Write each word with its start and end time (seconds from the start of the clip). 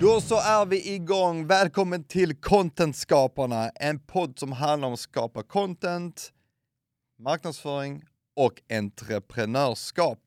Då 0.00 0.20
så 0.20 0.40
är 0.40 0.66
vi 0.66 0.94
igång. 0.94 1.46
Välkommen 1.46 2.04
till 2.04 2.36
Contentskaparna, 2.36 3.68
en 3.68 3.98
podd 3.98 4.38
som 4.38 4.52
handlar 4.52 4.88
om 4.88 4.94
att 4.94 5.00
skapa 5.00 5.42
content, 5.42 6.32
marknadsföring 7.18 8.04
och 8.36 8.62
entreprenörskap. 8.70 10.18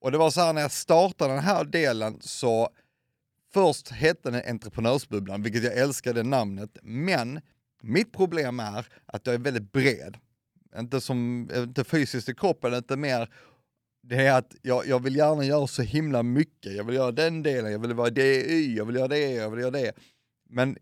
Och 0.00 0.12
det 0.12 0.18
var 0.18 0.30
så 0.30 0.40
här 0.40 0.52
när 0.52 0.60
jag 0.60 0.72
startade 0.72 1.34
den 1.34 1.42
här 1.42 1.64
delen 1.64 2.18
så 2.20 2.68
först 3.52 3.88
hette 3.88 4.30
den 4.30 4.42
Entreprenörsbubblan, 4.48 5.42
vilket 5.42 5.64
jag 5.64 5.76
älskade 5.76 6.22
namnet, 6.22 6.78
men 6.82 7.40
mitt 7.82 8.12
problem 8.12 8.60
är 8.60 8.86
att 9.06 9.26
jag 9.26 9.34
är 9.34 9.38
väldigt 9.38 9.72
bred. 9.72 10.16
Inte, 10.76 11.00
som, 11.00 11.50
inte 11.54 11.84
fysiskt 11.84 12.28
i 12.28 12.34
kroppen, 12.34 12.74
inte 12.74 12.96
mer 12.96 13.28
det 14.02 14.26
är 14.26 14.38
att 14.38 14.54
jag, 14.62 14.86
jag 14.86 15.02
vill 15.02 15.16
gärna 15.16 15.44
göra 15.44 15.66
så 15.66 15.82
himla 15.82 16.22
mycket. 16.22 16.74
Jag 16.76 16.84
vill 16.84 16.94
göra 16.94 17.12
den 17.12 17.42
delen, 17.42 17.72
jag 17.72 17.78
vill 17.78 17.94
vara 17.94 18.10
DI, 18.10 18.76
jag 18.76 18.84
vill 18.84 18.96
göra 18.96 19.08
det, 19.08 19.30
jag 19.30 19.50
vill 19.50 19.60
göra 19.60 19.70
det. 19.70 19.92
Men 20.48 20.76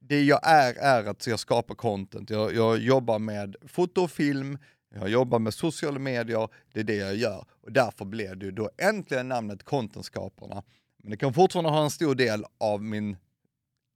det 0.00 0.22
jag 0.22 0.40
är, 0.42 0.74
är 0.74 1.04
att 1.04 1.26
jag 1.26 1.38
skapar 1.38 1.74
content. 1.74 2.30
Jag, 2.30 2.54
jag 2.54 2.78
jobbar 2.78 3.18
med 3.18 3.56
foto 3.66 4.02
och 4.02 4.10
film, 4.10 4.58
jag 4.94 5.08
jobbar 5.08 5.38
med 5.38 5.54
sociala 5.54 5.98
medier, 5.98 6.48
det 6.72 6.80
är 6.80 6.84
det 6.84 6.96
jag 6.96 7.16
gör. 7.16 7.44
Och 7.62 7.72
därför 7.72 8.04
blev 8.04 8.38
det 8.38 8.50
då 8.50 8.70
äntligen 8.78 9.28
namnet 9.28 9.62
Contentskaparna. 9.62 10.62
Men 10.96 11.10
det 11.10 11.16
kan 11.16 11.34
fortfarande 11.34 11.70
ha 11.70 11.84
en 11.84 11.90
stor 11.90 12.14
del 12.14 12.44
av 12.58 12.82
min, 12.82 13.16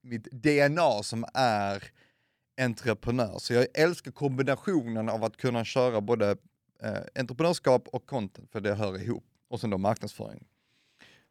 mitt 0.02 0.24
DNA 0.24 1.02
som 1.02 1.24
är 1.34 1.84
entreprenör. 2.60 3.38
Så 3.38 3.54
jag 3.54 3.66
älskar 3.74 4.10
kombinationen 4.10 5.08
av 5.08 5.24
att 5.24 5.36
kunna 5.36 5.64
köra 5.64 6.00
både 6.00 6.36
eh, 6.82 6.98
entreprenörskap 7.14 7.88
och 7.88 8.06
content, 8.06 8.50
för 8.50 8.60
det 8.60 8.74
hör 8.74 9.02
ihop. 9.02 9.24
Och 9.48 9.60
sen 9.60 9.70
då 9.70 9.78
marknadsföring. 9.78 10.46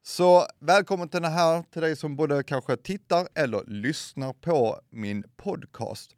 Så 0.04 0.48
välkommen 0.60 1.10
till 1.10 1.22
den 1.22 1.32
här, 1.32 1.64
till 1.72 1.82
dig 1.82 1.96
som 1.96 2.16
både 2.16 2.44
kanske 2.44 2.78
tittar 2.78 3.28
eller 3.36 3.64
lyssnar 3.68 4.34
på 4.34 4.82
min 4.90 5.24
podcast. 5.38 6.16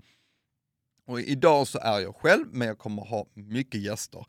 Och 1.06 1.22
idag 1.22 1.68
så 1.68 1.80
är 1.80 2.00
jag 2.00 2.16
själv, 2.16 2.46
men 2.52 2.68
jag 2.68 2.78
kommer 2.78 3.02
ha 3.06 3.26
mycket 3.34 3.82
gäster. 3.82 4.26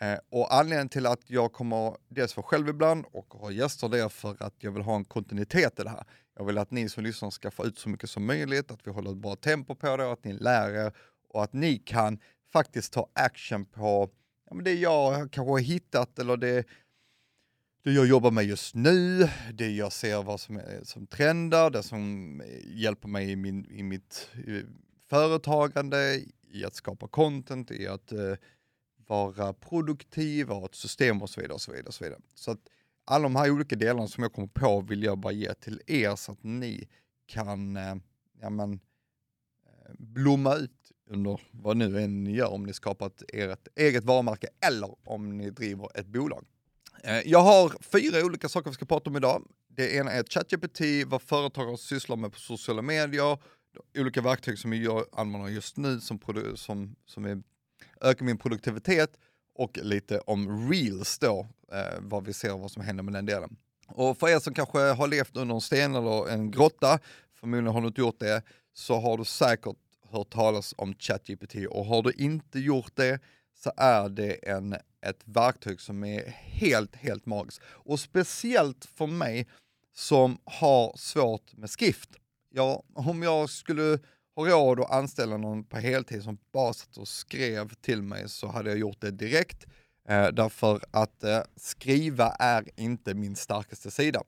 Eh, 0.00 0.18
och 0.30 0.54
anledningen 0.54 0.88
till 0.88 1.06
att 1.06 1.30
jag 1.30 1.52
kommer 1.52 1.96
dels 2.08 2.36
vara 2.36 2.46
själv 2.46 2.68
ibland 2.68 3.04
och 3.12 3.34
ha 3.34 3.50
gäster 3.50 3.88
det 3.88 4.02
är 4.02 4.08
för 4.08 4.42
att 4.42 4.54
jag 4.58 4.72
vill 4.72 4.82
ha 4.82 4.96
en 4.96 5.04
kontinuitet 5.04 5.80
i 5.80 5.82
det 5.82 5.90
här. 5.90 6.04
Jag 6.36 6.44
vill 6.44 6.58
att 6.58 6.70
ni 6.70 6.88
som 6.88 7.04
lyssnar 7.04 7.30
ska 7.30 7.50
få 7.50 7.66
ut 7.66 7.78
så 7.78 7.88
mycket 7.88 8.10
som 8.10 8.26
möjligt, 8.26 8.70
att 8.70 8.86
vi 8.86 8.90
håller 8.90 9.10
ett 9.10 9.16
bra 9.16 9.36
tempo 9.36 9.74
på 9.74 9.96
det, 9.96 10.12
att 10.12 10.24
ni 10.24 10.32
lär 10.32 10.86
er 10.86 10.92
och 11.28 11.44
att 11.44 11.52
ni 11.52 11.78
kan 11.78 12.18
faktiskt 12.52 12.92
ta 12.92 13.10
action 13.12 13.64
på 13.64 14.10
ja, 14.46 14.54
men 14.54 14.64
det 14.64 14.74
jag 14.74 15.32
kanske 15.32 15.50
har 15.50 15.58
hittat 15.58 16.18
eller 16.18 16.36
det, 16.36 16.66
det 17.84 17.92
jag 17.92 18.06
jobbar 18.06 18.30
med 18.30 18.44
just 18.44 18.74
nu, 18.74 19.28
det 19.52 19.70
jag 19.70 19.92
ser 19.92 20.22
vad 20.22 20.40
som, 20.40 20.56
är, 20.56 20.84
som 20.84 21.06
trendar, 21.06 21.70
det 21.70 21.82
som 21.82 22.42
hjälper 22.64 23.08
mig 23.08 23.30
i, 23.30 23.36
min, 23.36 23.66
i 23.70 23.82
mitt 23.82 24.28
i 24.34 24.62
företagande, 25.08 26.20
i 26.50 26.64
att 26.64 26.74
skapa 26.74 27.08
content, 27.08 27.70
i 27.70 27.86
att 27.86 28.12
uh, 28.12 28.34
vara 29.06 29.52
produktiv, 29.52 30.48
ha 30.48 30.64
ett 30.64 30.74
system 30.74 31.22
och 31.22 31.30
så 31.30 31.40
vidare. 31.40 31.54
Och 31.54 31.60
så 31.60 31.72
vidare, 31.72 31.86
och 31.86 31.94
så 31.94 32.04
vidare. 32.04 32.20
Så 32.34 32.50
att 32.50 32.60
alla 33.04 33.22
de 33.22 33.36
här 33.36 33.50
olika 33.50 33.76
delarna 33.76 34.08
som 34.08 34.22
jag 34.22 34.32
kommer 34.32 34.48
på 34.48 34.80
vill 34.80 35.02
jag 35.02 35.18
bara 35.18 35.32
ge 35.32 35.54
till 35.54 35.80
er 35.86 36.16
så 36.16 36.32
att 36.32 36.42
ni 36.42 36.88
kan 37.26 37.76
eh, 37.76 37.94
ja, 38.40 38.50
men, 38.50 38.72
eh, 38.72 39.92
blomma 39.98 40.54
ut 40.54 40.92
under 41.10 41.40
vad 41.50 41.76
nu 41.76 42.00
än 42.00 42.24
ni 42.24 42.34
gör, 42.34 42.52
om 42.52 42.62
ni 42.62 42.72
skapat 42.72 43.22
ert 43.28 43.68
eget 43.76 44.04
varumärke 44.04 44.48
eller 44.66 44.94
om 45.04 45.36
ni 45.38 45.50
driver 45.50 45.88
ett 45.94 46.06
bolag. 46.06 46.44
Eh, 47.04 47.20
jag 47.24 47.42
har 47.42 47.72
fyra 47.80 48.24
olika 48.26 48.48
saker 48.48 48.70
vi 48.70 48.74
ska 48.74 48.86
prata 48.86 49.10
om 49.10 49.16
idag. 49.16 49.42
Det 49.68 49.94
ena 49.94 50.10
är 50.10 50.24
ChatGPT, 50.24 50.80
vad 51.06 51.22
företagare 51.22 51.78
sysslar 51.78 52.16
med 52.16 52.32
på 52.32 52.38
sociala 52.38 52.82
medier, 52.82 53.38
olika 53.98 54.20
verktyg 54.20 54.58
som 54.58 54.72
jag 54.72 55.04
använder 55.12 55.48
just 55.48 55.76
nu 55.76 56.00
som, 56.00 56.20
som, 56.54 56.96
som 57.06 57.24
är, 57.24 57.42
ökar 58.00 58.24
min 58.24 58.38
produktivitet 58.38 59.18
och 59.54 59.78
lite 59.82 60.18
om 60.18 60.70
reels 60.70 61.18
då, 61.18 61.48
eh, 61.72 61.98
vad 62.00 62.24
vi 62.24 62.32
ser 62.32 62.52
och 62.52 62.60
vad 62.60 62.70
som 62.70 62.82
händer 62.82 63.02
med 63.02 63.14
den 63.14 63.26
delen. 63.26 63.56
Och 63.88 64.18
för 64.18 64.28
er 64.28 64.38
som 64.38 64.54
kanske 64.54 64.78
har 64.78 65.08
levt 65.08 65.36
under 65.36 65.54
en 65.54 65.60
sten 65.60 65.94
eller 65.94 66.28
en 66.28 66.50
grotta, 66.50 66.98
förmodligen 67.40 67.74
har 67.74 67.80
du 67.80 67.86
inte 67.86 68.00
gjort 68.00 68.20
det, 68.20 68.42
så 68.72 69.00
har 69.00 69.18
du 69.18 69.24
säkert 69.24 69.76
hört 70.10 70.30
talas 70.30 70.74
om 70.76 70.94
ChatGPT 70.94 71.54
och 71.70 71.84
har 71.84 72.02
du 72.02 72.12
inte 72.12 72.58
gjort 72.58 72.92
det 72.94 73.20
så 73.54 73.72
är 73.76 74.08
det 74.08 74.48
en, 74.48 74.72
ett 75.06 75.22
verktyg 75.24 75.80
som 75.80 76.04
är 76.04 76.28
helt, 76.30 76.96
helt 76.96 77.26
magiskt. 77.26 77.62
Och 77.64 78.00
speciellt 78.00 78.84
för 78.84 79.06
mig 79.06 79.48
som 79.94 80.38
har 80.44 80.96
svårt 80.96 81.56
med 81.56 81.70
skrift. 81.70 82.10
Ja, 82.50 82.82
om 82.94 83.22
jag 83.22 83.50
skulle 83.50 83.98
ha 84.34 84.46
råd 84.46 84.80
att 84.80 84.90
anställa 84.90 85.36
någon 85.36 85.64
på 85.64 85.76
heltid 85.76 86.22
som 86.22 86.38
bara 86.52 86.72
satt 86.72 86.96
och 86.96 87.08
skrev 87.08 87.74
till 87.74 88.02
mig 88.02 88.28
så 88.28 88.46
hade 88.46 88.70
jag 88.70 88.78
gjort 88.78 89.00
det 89.00 89.10
direkt. 89.10 89.66
Eh, 90.08 90.28
därför 90.28 90.80
att 90.90 91.24
eh, 91.24 91.40
skriva 91.56 92.28
är 92.28 92.68
inte 92.76 93.14
min 93.14 93.36
starkaste 93.36 93.90
sida. 93.90 94.22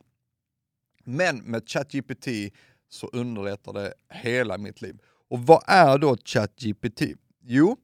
Men 1.05 1.39
med 1.39 1.69
ChatGPT 1.69 2.29
så 2.89 3.07
underlättar 3.07 3.73
det 3.73 3.95
hela 4.09 4.59
mitt 4.59 4.83
liv. 4.83 4.99
Och 5.31 5.41
vad 5.41 5.63
är 5.67 5.99
då 5.99 6.17
ChatGPT? 6.17 7.03
Jo, 7.41 7.77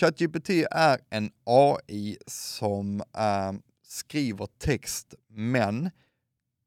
ChatGPT 0.00 0.50
är 0.70 1.00
en 1.10 1.30
AI 1.44 2.16
som 2.26 3.00
eh, 3.00 3.52
skriver 3.82 4.46
text, 4.58 5.14
men 5.28 5.90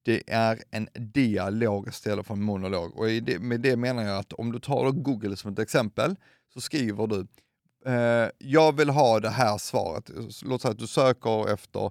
det 0.04 0.24
är 0.28 0.64
en 0.72 0.88
dialog 0.94 1.88
istället 1.88 2.28
för 2.28 2.34
en 2.34 2.44
monolog. 2.44 2.98
Och 2.98 3.06
med 3.42 3.62
det 3.62 3.76
menar 3.76 4.04
jag 4.04 4.18
att 4.18 4.34
om 4.34 4.52
du 4.52 4.60
tar 4.60 4.92
Google 4.92 5.36
som 5.36 5.52
ett 5.52 5.60
exempel, 5.60 6.16
så 6.54 6.62
skriver 6.62 7.08
du 7.08 7.28
eh, 7.86 8.30
jag 8.38 8.78
vill 8.78 8.90
ha 8.90 9.20
det 9.20 9.30
här 9.30 9.58
svaret. 9.58 10.10
Låt 10.42 10.62
säga 10.62 10.72
att 10.72 10.80
du 10.80 10.88
söker 10.88 11.54
efter 11.54 11.86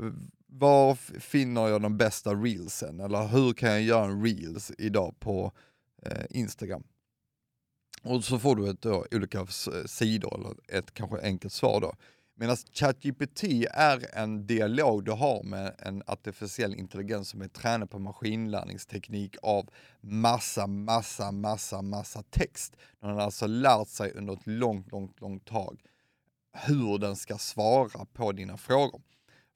eh, 0.00 0.12
var 0.46 0.94
finner 1.20 1.68
jag 1.68 1.82
de 1.82 1.96
bästa 1.96 2.34
reelsen? 2.34 3.00
Eller 3.00 3.26
hur 3.26 3.52
kan 3.52 3.70
jag 3.70 3.82
göra 3.82 4.04
en 4.04 4.24
reels 4.24 4.72
idag 4.78 5.14
på 5.20 5.52
eh, 6.02 6.24
Instagram? 6.30 6.84
Och 8.02 8.24
så 8.24 8.38
får 8.38 8.56
du 8.56 8.70
ett, 8.70 8.82
då, 8.82 9.06
olika 9.10 9.46
sidor 9.86 10.34
eller 10.34 10.78
ett 10.78 10.94
kanske 10.94 11.20
enkelt 11.20 11.52
svar 11.52 11.80
då. 11.80 11.94
Medan 12.36 12.56
ChatGPT 12.56 13.44
är 13.70 14.18
en 14.18 14.46
dialog 14.46 15.04
du 15.04 15.12
har 15.12 15.42
med 15.42 15.74
en 15.78 16.02
artificiell 16.06 16.74
intelligens 16.74 17.28
som 17.28 17.42
är 17.42 17.48
tränad 17.48 17.90
på 17.90 17.98
maskinlärningsteknik 17.98 19.36
av 19.42 19.70
massa, 20.00 20.66
massa, 20.66 21.32
massa, 21.32 21.82
massa 21.82 22.22
text. 22.22 22.76
Den 23.00 23.10
har 23.10 23.20
alltså 23.20 23.46
lärt 23.46 23.88
sig 23.88 24.12
under 24.12 24.32
ett 24.32 24.46
långt, 24.46 24.92
långt, 24.92 25.20
långt 25.20 25.44
tag 25.44 25.80
hur 26.54 26.98
den 26.98 27.16
ska 27.16 27.38
svara 27.38 28.04
på 28.12 28.32
dina 28.32 28.56
frågor. 28.56 29.02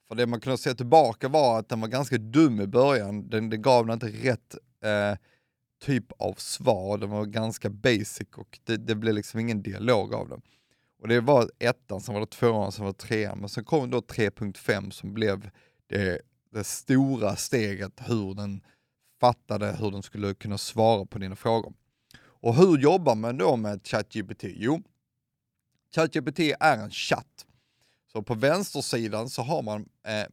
För 0.07 0.15
det 0.15 0.25
man 0.27 0.39
kunde 0.39 0.57
se 0.57 0.73
tillbaka 0.73 1.27
var 1.27 1.59
att 1.59 1.69
den 1.69 1.81
var 1.81 1.87
ganska 1.87 2.17
dum 2.17 2.61
i 2.61 2.67
början, 2.67 3.29
den, 3.29 3.49
den 3.49 3.61
gav 3.61 3.85
den 3.85 3.93
inte 3.93 4.29
rätt 4.29 4.55
eh, 4.83 5.17
typ 5.81 6.11
av 6.11 6.33
svar, 6.33 6.97
den 6.97 7.09
var 7.09 7.25
ganska 7.25 7.69
basic 7.69 8.27
och 8.35 8.59
det, 8.63 8.77
det 8.77 8.95
blev 8.95 9.13
liksom 9.13 9.39
ingen 9.39 9.61
dialog 9.61 10.13
av 10.13 10.29
den. 10.29 10.41
Och 10.99 11.07
det 11.07 11.21
var 11.21 11.49
ettan, 11.59 12.01
sen 12.01 12.13
var 12.13 12.21
det 12.21 12.27
tvåan, 12.27 12.71
sen 12.71 12.85
var 12.85 12.91
det 12.91 12.97
trean, 12.97 13.39
men 13.39 13.49
sen 13.49 13.63
kom 13.63 13.89
då 13.89 13.99
3.5 13.99 14.89
som 14.89 15.13
blev 15.13 15.49
det, 15.87 16.21
det 16.51 16.63
stora 16.63 17.35
steget 17.35 18.01
hur 18.05 18.33
den 18.33 18.61
fattade 19.21 19.71
hur 19.71 19.91
den 19.91 20.03
skulle 20.03 20.33
kunna 20.33 20.57
svara 20.57 21.05
på 21.05 21.19
dina 21.19 21.35
frågor. 21.35 21.73
Och 22.21 22.55
hur 22.55 22.77
jobbar 22.77 23.15
man 23.15 23.37
då 23.37 23.55
med 23.55 23.87
ChatGPT? 23.87 24.43
Jo, 24.43 24.81
ChatGPT 25.95 26.39
är 26.39 26.77
en 26.77 26.91
chatt. 26.91 27.45
Så 28.11 28.23
på 28.23 28.35
vänstersidan 28.35 29.29
så 29.29 29.41
har 29.41 29.61
man 29.61 29.89
eh, 30.07 30.25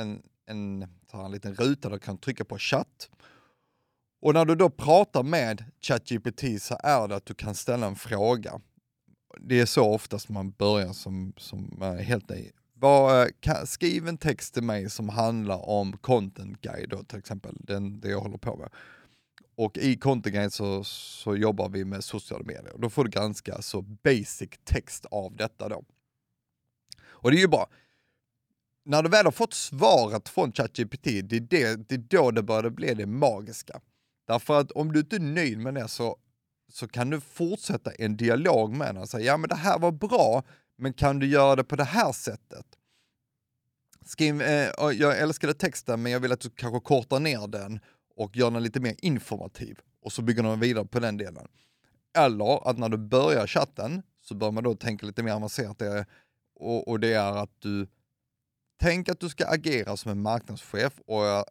en, 0.00 0.22
en, 0.46 0.88
en 1.12 1.32
liten 1.32 1.54
ruta 1.54 1.88
där 1.88 1.96
du 1.96 2.00
kan 2.00 2.18
trycka 2.18 2.44
på 2.44 2.58
chatt. 2.58 3.10
Och 4.20 4.34
när 4.34 4.44
du 4.44 4.54
då 4.54 4.70
pratar 4.70 5.22
med 5.22 5.64
ChatGPT 5.80 6.62
så 6.62 6.76
är 6.82 7.08
det 7.08 7.16
att 7.16 7.26
du 7.26 7.34
kan 7.34 7.54
ställa 7.54 7.86
en 7.86 7.96
fråga. 7.96 8.60
Det 9.40 9.60
är 9.60 9.66
så 9.66 9.94
oftast 9.94 10.28
man 10.28 10.50
börjar 10.50 10.92
som, 10.92 11.32
som 11.36 11.82
eh, 11.82 11.92
helt 11.92 12.28
ny. 12.28 12.50
Var, 12.74 13.22
eh, 13.22 13.28
kan, 13.40 13.66
skriv 13.66 14.08
en 14.08 14.18
text 14.18 14.54
till 14.54 14.62
mig 14.62 14.90
som 14.90 15.08
handlar 15.08 15.68
om 15.68 15.96
content 15.96 16.60
guide 16.60 16.88
då, 16.88 17.02
till 17.02 17.18
exempel, 17.18 17.56
den, 17.60 18.00
det 18.00 18.08
jag 18.08 18.20
håller 18.20 18.38
på 18.38 18.56
med. 18.56 18.68
Och 19.56 19.78
i 19.78 19.96
content 19.96 20.34
guide 20.34 20.52
så, 20.52 20.84
så 20.84 21.36
jobbar 21.36 21.68
vi 21.68 21.84
med 21.84 22.04
sociala 22.04 22.44
medier. 22.44 22.72
Då 22.78 22.90
får 22.90 23.04
du 23.04 23.10
ganska 23.10 23.62
så 23.62 23.82
basic 23.82 24.50
text 24.64 25.06
av 25.10 25.36
detta 25.36 25.68
då. 25.68 25.84
Och 27.06 27.30
det 27.30 27.36
är 27.36 27.40
ju 27.40 27.48
bra. 27.48 27.68
När 28.84 29.02
du 29.02 29.08
väl 29.08 29.24
har 29.24 29.32
fått 29.32 29.54
svaret 29.54 30.28
från 30.28 30.52
ChatGPT, 30.52 31.04
det 31.04 31.36
är, 31.36 31.40
det, 31.40 31.88
det 31.88 31.94
är 31.94 31.98
då 31.98 32.30
det 32.30 32.42
börjar 32.42 32.70
bli 32.70 32.94
det 32.94 33.06
magiska. 33.06 33.80
Därför 34.26 34.60
att 34.60 34.70
om 34.70 34.92
du 34.92 35.00
inte 35.00 35.16
är 35.16 35.20
nöjd 35.20 35.58
med 35.58 35.74
det 35.74 35.88
så, 35.88 36.16
så 36.74 36.88
kan 36.88 37.10
du 37.10 37.20
fortsätta 37.20 37.90
en 37.92 38.16
dialog 38.16 38.72
med 38.76 38.94
den 38.94 39.02
och 39.02 39.08
säga, 39.08 39.24
ja 39.24 39.36
men 39.36 39.48
det 39.48 39.54
här 39.54 39.78
var 39.78 39.92
bra, 39.92 40.42
Men 40.76 40.92
kan 40.92 41.18
du 41.18 41.26
göra 41.26 41.56
det 41.56 41.64
på 41.64 41.76
det 41.76 41.84
här 41.84 42.12
sättet? 42.12 42.66
Skriv, 44.04 44.42
eh, 44.42 44.70
jag 44.92 45.18
älskade 45.18 45.54
texten 45.54 46.02
men 46.02 46.12
jag 46.12 46.20
vill 46.20 46.32
att 46.32 46.40
du 46.40 46.50
kanske 46.50 46.80
kortar 46.80 47.20
ner 47.20 47.46
den 47.46 47.80
och 48.16 48.36
gör 48.36 48.50
den 48.50 48.62
lite 48.62 48.80
mer 48.80 48.94
informativ 48.98 49.78
och 50.02 50.12
så 50.12 50.22
bygger 50.22 50.42
de 50.42 50.60
vidare 50.60 50.84
på 50.84 51.00
den 51.00 51.16
delen. 51.16 51.48
Eller 52.18 52.70
att 52.70 52.78
när 52.78 52.88
du 52.88 52.96
börjar 52.96 53.46
chatten 53.46 54.02
så 54.20 54.34
bör 54.34 54.50
man 54.50 54.64
då 54.64 54.74
tänka 54.74 55.06
lite 55.06 55.22
mer 55.22 55.32
avancerat 55.32 55.78
det, 55.78 56.06
och, 56.54 56.88
och 56.88 57.00
det 57.00 57.12
är 57.12 57.42
att 57.42 57.60
du 57.60 57.86
tänker 58.80 59.12
att 59.12 59.20
du 59.20 59.28
ska 59.28 59.46
agera 59.46 59.96
som 59.96 60.10
en 60.10 60.22
marknadschef 60.22 61.00
och, 61.06 61.44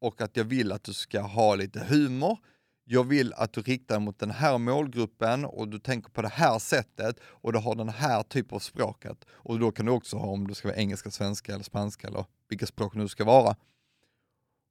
och 0.00 0.20
att 0.20 0.36
jag 0.36 0.44
vill 0.44 0.72
att 0.72 0.84
du 0.84 0.92
ska 0.92 1.20
ha 1.20 1.54
lite 1.54 1.80
humor. 1.80 2.38
Jag 2.86 3.04
vill 3.04 3.32
att 3.32 3.52
du 3.52 3.62
riktar 3.62 4.00
mot 4.00 4.18
den 4.18 4.30
här 4.30 4.58
målgruppen 4.58 5.44
och 5.44 5.68
du 5.68 5.78
tänker 5.78 6.10
på 6.10 6.22
det 6.22 6.28
här 6.28 6.58
sättet 6.58 7.16
och 7.24 7.52
du 7.52 7.58
har 7.58 7.74
den 7.74 7.88
här 7.88 8.22
typen 8.22 8.56
av 8.56 8.60
språket. 8.60 9.24
Och 9.30 9.58
då 9.58 9.72
kan 9.72 9.86
du 9.86 9.92
också 9.92 10.16
ha 10.16 10.26
om 10.26 10.46
du 10.46 10.54
ska 10.54 10.68
vara 10.68 10.78
engelska, 10.78 11.10
svenska 11.10 11.54
eller 11.54 11.64
spanska 11.64 12.08
eller 12.08 12.24
vilka 12.48 12.66
språk 12.66 12.94
nu 12.94 13.08
ska 13.08 13.24
vara. 13.24 13.56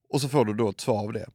Och 0.09 0.21
så 0.21 0.29
får 0.29 0.45
du 0.45 0.53
då 0.53 0.69
ett 0.69 0.81
svar 0.81 0.99
av 0.99 1.13
det. 1.13 1.29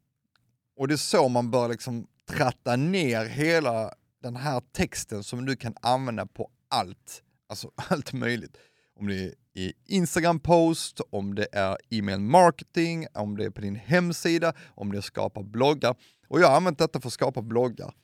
Och 0.77 0.89
det 0.89 0.95
är 0.95 0.97
så 0.97 1.29
man 1.29 1.51
bör 1.51 1.69
liksom 1.69 2.07
tratta 2.29 2.77
ner 2.77 3.25
hela 3.25 3.95
den 4.23 4.37
här 4.37 4.63
texten 4.73 5.25
som 5.25 5.47
du 5.47 5.57
kan 5.57 5.75
använda 5.83 6.27
på 6.27 6.51
allt, 6.69 7.23
alltså 7.49 7.71
allt 7.89 8.13
möjligt. 8.13 8.57
Om 9.01 9.07
det 9.07 9.15
är 9.15 9.35
i 9.55 9.73
Instagram-post, 9.87 11.01
om 11.11 11.35
det 11.35 11.47
är 11.53 11.77
e-mail 11.91 12.21
marketing, 12.21 13.07
om 13.15 13.37
det 13.37 13.45
är 13.45 13.51
på 13.51 13.61
din 13.61 13.77
hemsida, 13.77 14.53
om 14.75 14.91
det 14.91 14.97
är 14.97 14.99
att 14.99 15.05
skapa 15.05 15.43
bloggar. 15.43 15.97
Och 16.29 16.41
jag 16.41 16.49
har 16.49 16.57
använt 16.57 16.79
detta 16.79 17.01
för 17.01 17.09
att 17.09 17.13
skapa 17.13 17.43
bloggar 17.43 17.95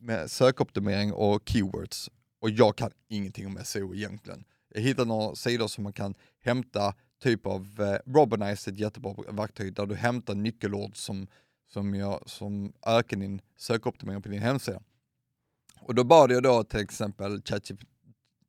med 0.00 0.30
sökoptimering 0.30 1.12
och 1.12 1.48
keywords. 1.48 2.10
Och 2.40 2.50
jag 2.50 2.76
kan 2.76 2.90
ingenting 3.08 3.46
om 3.46 3.58
SEO 3.64 3.94
egentligen. 3.94 4.44
Jag 4.68 4.80
hittade 4.80 5.08
några 5.08 5.34
sidor 5.34 5.68
som 5.68 5.84
man 5.84 5.92
kan 5.92 6.14
hämta 6.40 6.94
typ 7.22 7.46
av 7.46 7.80
eh, 7.80 8.12
Robinize, 8.12 8.70
ett 8.70 8.78
jättebra 8.78 9.14
verktyg 9.32 9.74
där 9.74 9.86
du 9.86 9.94
hämtar 9.94 10.34
nyckelord 10.34 10.96
som, 10.96 11.26
som, 11.72 11.94
jag, 11.94 12.22
som 12.26 12.72
ökar 12.86 13.16
din 13.16 13.40
sökoptimering 13.56 14.22
på 14.22 14.28
din 14.28 14.42
hemsida. 14.42 14.80
Och 15.80 15.94
då 15.94 16.04
bad 16.04 16.32
jag 16.32 16.42
då 16.42 16.64
till 16.64 16.80
exempel 16.80 17.42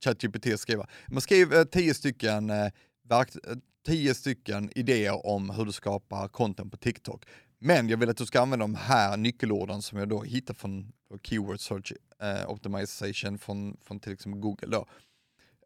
ChatGPT 0.04 0.54
att 0.54 0.60
skriva, 0.60 0.88
man 1.08 1.22
skriver 1.22 1.58
eh, 1.58 1.64
tio 1.64 1.94
stycken, 1.94 2.50
eh, 2.50 2.72
verk, 3.04 3.30
eh, 3.48 3.56
tio 3.86 4.16
stycken 4.16 4.72
idéer 4.76 5.26
om 5.26 5.50
hur 5.50 5.66
du 5.66 5.72
skapar 5.72 6.28
content 6.28 6.72
på 6.72 6.78
TikTok. 6.78 7.26
Men 7.60 7.90
jag 7.90 7.98
vill 7.98 8.10
att 8.10 8.18
du 8.18 8.26
ska 8.26 8.42
använda 8.42 8.64
de 8.64 8.76
här 8.76 9.18
nyckelorden 9.18 9.82
som 9.82 10.00
jag 10.00 10.10
då 10.10 10.22
hittar 10.22 10.54
från 10.54 10.92
Keyword 11.24 11.60
Search 11.60 11.94
eh, 12.22 12.50
Optimization 12.50 13.38
från, 13.38 13.78
från 13.84 14.00
till 14.00 14.14
exempel 14.14 14.42
Google 14.42 14.68
då, 14.68 14.86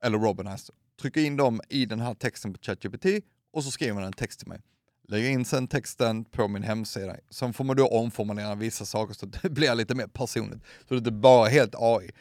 eller 0.01 0.17
Robinize. 0.17 0.73
Trycka 1.01 1.21
in 1.21 1.37
dem 1.37 1.61
i 1.69 1.85
den 1.85 1.99
här 1.99 2.13
texten 2.13 2.53
på 2.53 2.59
ChatGPT 2.61 3.05
och 3.53 3.63
så 3.63 3.71
skriver 3.71 3.93
man 3.93 4.03
en 4.03 4.13
text 4.13 4.39
till 4.39 4.47
mig. 4.47 4.61
Lägger 5.07 5.29
in 5.29 5.45
sen 5.45 5.67
texten 5.67 6.25
på 6.25 6.47
min 6.47 6.63
hemsida. 6.63 7.15
Sen 7.29 7.53
får 7.53 7.63
man 7.63 7.75
då 7.75 7.87
omformulera 7.87 8.55
vissa 8.55 8.85
saker 8.85 9.13
så 9.13 9.25
att 9.25 9.41
det 9.41 9.49
blir 9.49 9.75
lite 9.75 9.95
mer 9.95 10.07
personligt. 10.07 10.59
Så 10.79 10.85
det 10.87 10.95
är 10.95 10.97
inte 10.97 11.11
bara 11.11 11.47
helt 11.47 11.75
AI. 11.77 12.11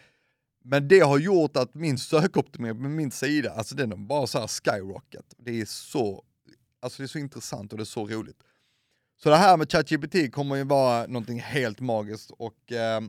Men 0.64 0.88
det 0.88 1.00
har 1.00 1.18
gjort 1.18 1.56
att 1.56 1.74
min 1.74 1.98
sökoptimering 1.98 2.82
på 2.82 2.88
min 2.88 3.10
sida, 3.10 3.50
alltså 3.50 3.74
den 3.74 3.92
är 3.92 3.96
bara 3.96 4.26
så 4.26 4.38
här 4.38 4.46
skyrocket. 4.46 5.34
Det 5.38 5.60
är 5.60 5.64
så, 5.64 6.24
alltså 6.80 7.02
det 7.02 7.04
är 7.04 7.08
så 7.08 7.18
intressant 7.18 7.72
och 7.72 7.78
det 7.78 7.82
är 7.82 7.84
så 7.84 8.06
roligt. 8.06 8.42
Så 9.22 9.30
det 9.30 9.36
här 9.36 9.56
med 9.56 9.72
ChatGPT 9.72 10.32
kommer 10.32 10.56
ju 10.56 10.64
vara 10.64 11.06
någonting 11.06 11.40
helt 11.40 11.80
magiskt 11.80 12.30
och 12.30 12.72
eh, 12.72 13.00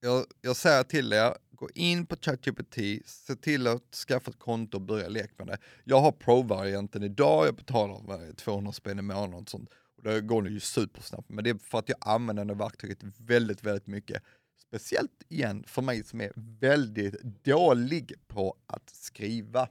jag, 0.00 0.24
jag 0.40 0.56
säger 0.56 0.82
till 0.82 1.12
er, 1.12 1.34
gå 1.50 1.68
in 1.74 2.06
på 2.06 2.16
ChatGPT, 2.16 2.76
se 3.06 3.36
till 3.36 3.66
att 3.66 3.94
skaffa 3.94 4.30
ett 4.30 4.38
konto 4.38 4.76
och 4.76 4.82
börja 4.82 5.08
leka 5.08 5.44
med 5.44 5.46
det. 5.46 5.58
Jag 5.84 6.00
har 6.00 6.12
Pro-varianten 6.12 7.02
idag, 7.02 7.46
jag 7.46 7.54
betalar 7.54 8.32
200 8.32 8.72
spänn 8.72 8.98
i 8.98 9.02
månaden 9.02 9.34
och 9.34 9.48
sånt. 9.48 9.70
Och 9.96 10.02
det 10.02 10.20
går 10.20 10.48
ju 10.48 10.60
supersnabbt, 10.60 11.28
men 11.28 11.44
det 11.44 11.50
är 11.50 11.54
för 11.54 11.78
att 11.78 11.88
jag 11.88 11.98
använder 12.00 12.44
det 12.44 12.54
verktyget 12.54 12.98
väldigt, 13.18 13.64
väldigt 13.64 13.86
mycket. 13.86 14.22
Speciellt 14.60 15.22
igen 15.28 15.64
för 15.66 15.82
mig 15.82 16.04
som 16.04 16.20
är 16.20 16.32
väldigt 16.60 17.22
dålig 17.22 18.14
på 18.26 18.56
att 18.66 18.90
skriva. 18.90 19.68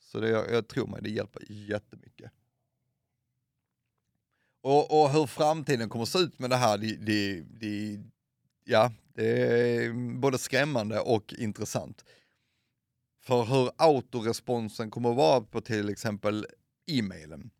Så 0.00 0.20
det, 0.20 0.28
jag, 0.28 0.52
jag 0.52 0.68
tror 0.68 0.86
mig, 0.86 1.00
det 1.02 1.10
hjälper 1.10 1.42
jättemycket. 1.48 2.30
Och, 4.64 5.02
och 5.02 5.10
hur 5.10 5.26
framtiden 5.26 5.88
kommer 5.88 6.02
att 6.02 6.08
se 6.08 6.18
ut 6.18 6.38
med 6.38 6.50
det 6.50 6.56
här, 6.56 6.78
det, 6.78 6.96
det, 6.96 7.40
det, 7.40 8.00
ja, 8.64 8.92
det 9.14 9.26
är 9.26 9.92
både 10.20 10.38
skrämmande 10.38 11.00
och 11.00 11.34
intressant. 11.38 12.04
För 13.22 13.44
hur 13.44 13.70
autoresponsen 13.76 14.90
kommer 14.90 15.10
att 15.10 15.16
vara 15.16 15.40
på 15.40 15.60
till 15.60 15.88
exempel 15.88 16.46
e-mailen. 16.86 17.50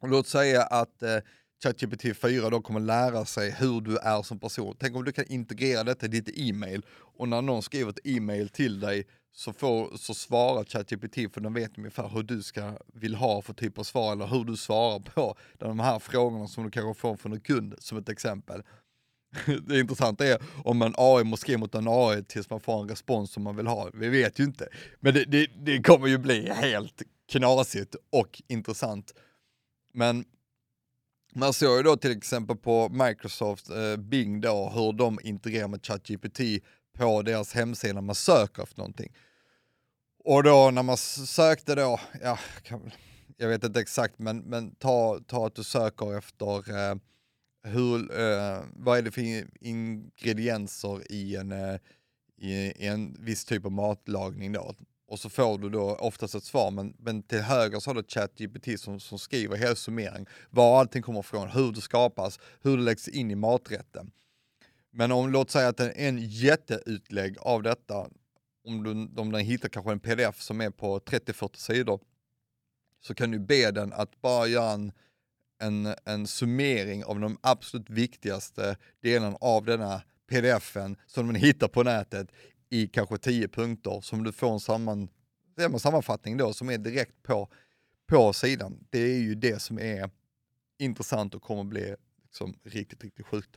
Och 0.00 0.08
låt 0.08 0.26
säga 0.26 0.62
att 0.62 1.02
eh, 1.02 1.18
ChatGPT 1.62 2.16
4 2.16 2.50
då 2.50 2.60
kommer 2.60 2.80
lära 2.80 3.24
sig 3.24 3.50
hur 3.50 3.80
du 3.80 3.96
är 3.96 4.22
som 4.22 4.38
person. 4.38 4.76
Tänk 4.78 4.96
om 4.96 5.04
du 5.04 5.12
kan 5.12 5.26
integrera 5.26 5.84
detta 5.84 6.06
i 6.06 6.08
ditt 6.08 6.38
e-mail 6.38 6.82
och 6.90 7.28
när 7.28 7.42
någon 7.42 7.62
skriver 7.62 7.90
ett 7.90 8.06
e-mail 8.06 8.48
till 8.48 8.80
dig 8.80 9.06
så, 9.38 9.52
får, 9.52 9.96
så 9.96 10.14
svarar 10.14 10.64
ChatGPT 10.64 11.34
för 11.34 11.40
den 11.40 11.54
vet 11.54 11.78
ungefär 11.78 12.08
hur 12.08 12.22
du 12.22 12.42
ska 12.42 12.78
vill 12.86 13.14
ha 13.14 13.42
för 13.42 13.52
typ 13.52 13.78
av 13.78 13.82
svar 13.84 14.12
eller 14.12 14.26
hur 14.26 14.44
du 14.44 14.56
svarar 14.56 14.98
på 14.98 15.36
de 15.58 15.80
här 15.80 15.98
frågorna 15.98 16.48
som 16.48 16.64
du 16.64 16.70
kanske 16.70 17.00
får 17.00 17.16
från 17.16 17.32
en 17.32 17.40
kund 17.40 17.74
som 17.78 17.98
ett 17.98 18.08
exempel. 18.08 18.62
Det 19.66 19.80
intressanta 19.80 20.26
är 20.26 20.42
om 20.64 20.82
en 20.82 20.94
AI 20.96 21.24
måste 21.24 21.42
skriva 21.42 21.58
mot 21.58 21.74
en 21.74 21.88
AI 21.88 22.24
tills 22.24 22.50
man 22.50 22.60
får 22.60 22.82
en 22.82 22.88
respons 22.88 23.32
som 23.32 23.42
man 23.42 23.56
vill 23.56 23.66
ha. 23.66 23.90
Vi 23.94 24.08
vet 24.08 24.40
ju 24.40 24.44
inte. 24.44 24.68
Men 25.00 25.14
det, 25.14 25.24
det, 25.24 25.50
det 25.64 25.82
kommer 25.82 26.06
ju 26.06 26.18
bli 26.18 26.50
helt 26.50 27.02
knasigt 27.32 27.96
och 28.12 28.42
intressant. 28.48 29.14
Men 29.92 30.24
man 31.34 31.52
såg 31.52 31.76
ju 31.76 31.82
då 31.82 31.96
till 31.96 32.16
exempel 32.16 32.56
på 32.56 32.88
Microsoft 32.88 33.70
eh, 33.70 33.96
Bing 33.96 34.40
då 34.40 34.72
hur 34.74 34.92
de 34.92 35.18
integrerar 35.22 35.68
med 35.68 35.86
ChatGPT 35.86 36.40
på 36.96 37.22
deras 37.22 37.52
hemsida 37.52 37.94
när 37.94 38.00
man 38.00 38.14
söker 38.14 38.62
efter 38.62 38.78
någonting. 38.78 39.12
Och 40.24 40.42
då 40.42 40.70
när 40.70 40.82
man 40.82 40.96
sökte 40.96 41.74
då, 41.74 42.00
ja, 42.22 42.38
jag 43.36 43.48
vet 43.48 43.64
inte 43.64 43.80
exakt, 43.80 44.18
men, 44.18 44.38
men 44.38 44.74
ta, 44.74 45.20
ta 45.26 45.46
att 45.46 45.54
du 45.54 45.64
söker 45.64 46.18
efter 46.18 46.70
eh, 46.90 46.96
hur, 47.62 48.20
eh, 48.20 48.62
vad 48.72 48.98
är 48.98 49.02
det 49.02 49.10
för 49.10 49.46
ingredienser 49.60 51.12
i 51.12 51.36
en, 51.36 51.52
eh, 51.52 51.76
i, 52.36 52.52
i, 52.52 52.86
en 52.86 53.16
viss 53.20 53.44
typ 53.44 53.64
av 53.64 53.72
matlagning 53.72 54.52
då? 54.52 54.74
Och 55.08 55.18
så 55.18 55.30
får 55.30 55.58
du 55.58 55.68
då 55.70 55.94
oftast 55.94 56.34
ett 56.34 56.44
svar, 56.44 56.70
men, 56.70 56.94
men 56.98 57.22
till 57.22 57.40
höger 57.40 57.80
så 57.80 57.90
har 57.90 57.94
du 57.94 58.02
ChatGPT 58.08 58.80
som, 58.80 59.00
som 59.00 59.18
skriver 59.18 59.56
hela 59.56 59.74
summering, 59.74 60.26
var 60.50 60.80
allting 60.80 61.02
kommer 61.02 61.20
ifrån, 61.20 61.48
hur 61.48 61.72
det 61.72 61.80
skapas, 61.80 62.40
hur 62.62 62.76
det 62.76 62.82
läggs 62.82 63.08
in 63.08 63.30
i 63.30 63.34
maträtten. 63.34 64.10
Men 64.98 65.12
om 65.12 65.30
låt 65.30 65.50
säga 65.50 65.68
att 65.68 65.80
en 65.80 66.18
jätteutlägg 66.18 67.38
av 67.38 67.62
detta, 67.62 68.10
om 68.64 68.82
du, 68.82 69.20
om 69.20 69.32
den 69.32 69.40
hittar 69.40 69.68
kanske 69.68 69.92
en 69.92 70.00
pdf 70.00 70.40
som 70.40 70.60
är 70.60 70.70
på 70.70 70.98
30-40 70.98 71.56
sidor, 71.56 72.00
så 73.00 73.14
kan 73.14 73.30
du 73.30 73.38
be 73.38 73.70
den 73.70 73.92
att 73.92 74.20
bara 74.20 74.46
göra 74.46 74.72
en 74.72 74.92
en, 75.58 75.94
en 76.04 76.26
summering 76.26 77.04
av 77.04 77.20
de 77.20 77.38
absolut 77.40 77.90
viktigaste 77.90 78.76
delarna 79.00 79.36
av 79.40 79.64
denna 79.64 80.02
pdfen 80.30 80.96
som 81.06 81.26
man 81.26 81.34
hittar 81.34 81.68
på 81.68 81.82
nätet 81.82 82.28
i 82.68 82.86
kanske 82.86 83.18
10 83.18 83.48
punkter 83.48 84.00
som 84.00 84.24
du 84.24 84.32
får 84.32 84.52
en 84.52 84.60
samman, 84.60 85.08
sammanfattning 85.78 86.36
då 86.36 86.52
som 86.52 86.70
är 86.70 86.78
direkt 86.78 87.22
på, 87.22 87.48
på 88.06 88.32
sidan. 88.32 88.86
Det 88.90 88.98
är 88.98 89.18
ju 89.18 89.34
det 89.34 89.62
som 89.62 89.78
är 89.78 90.10
intressant 90.78 91.34
och 91.34 91.42
kommer 91.42 91.64
bli 91.64 91.94
liksom 92.22 92.58
riktigt, 92.64 93.04
riktigt 93.04 93.26
sjukt. 93.26 93.50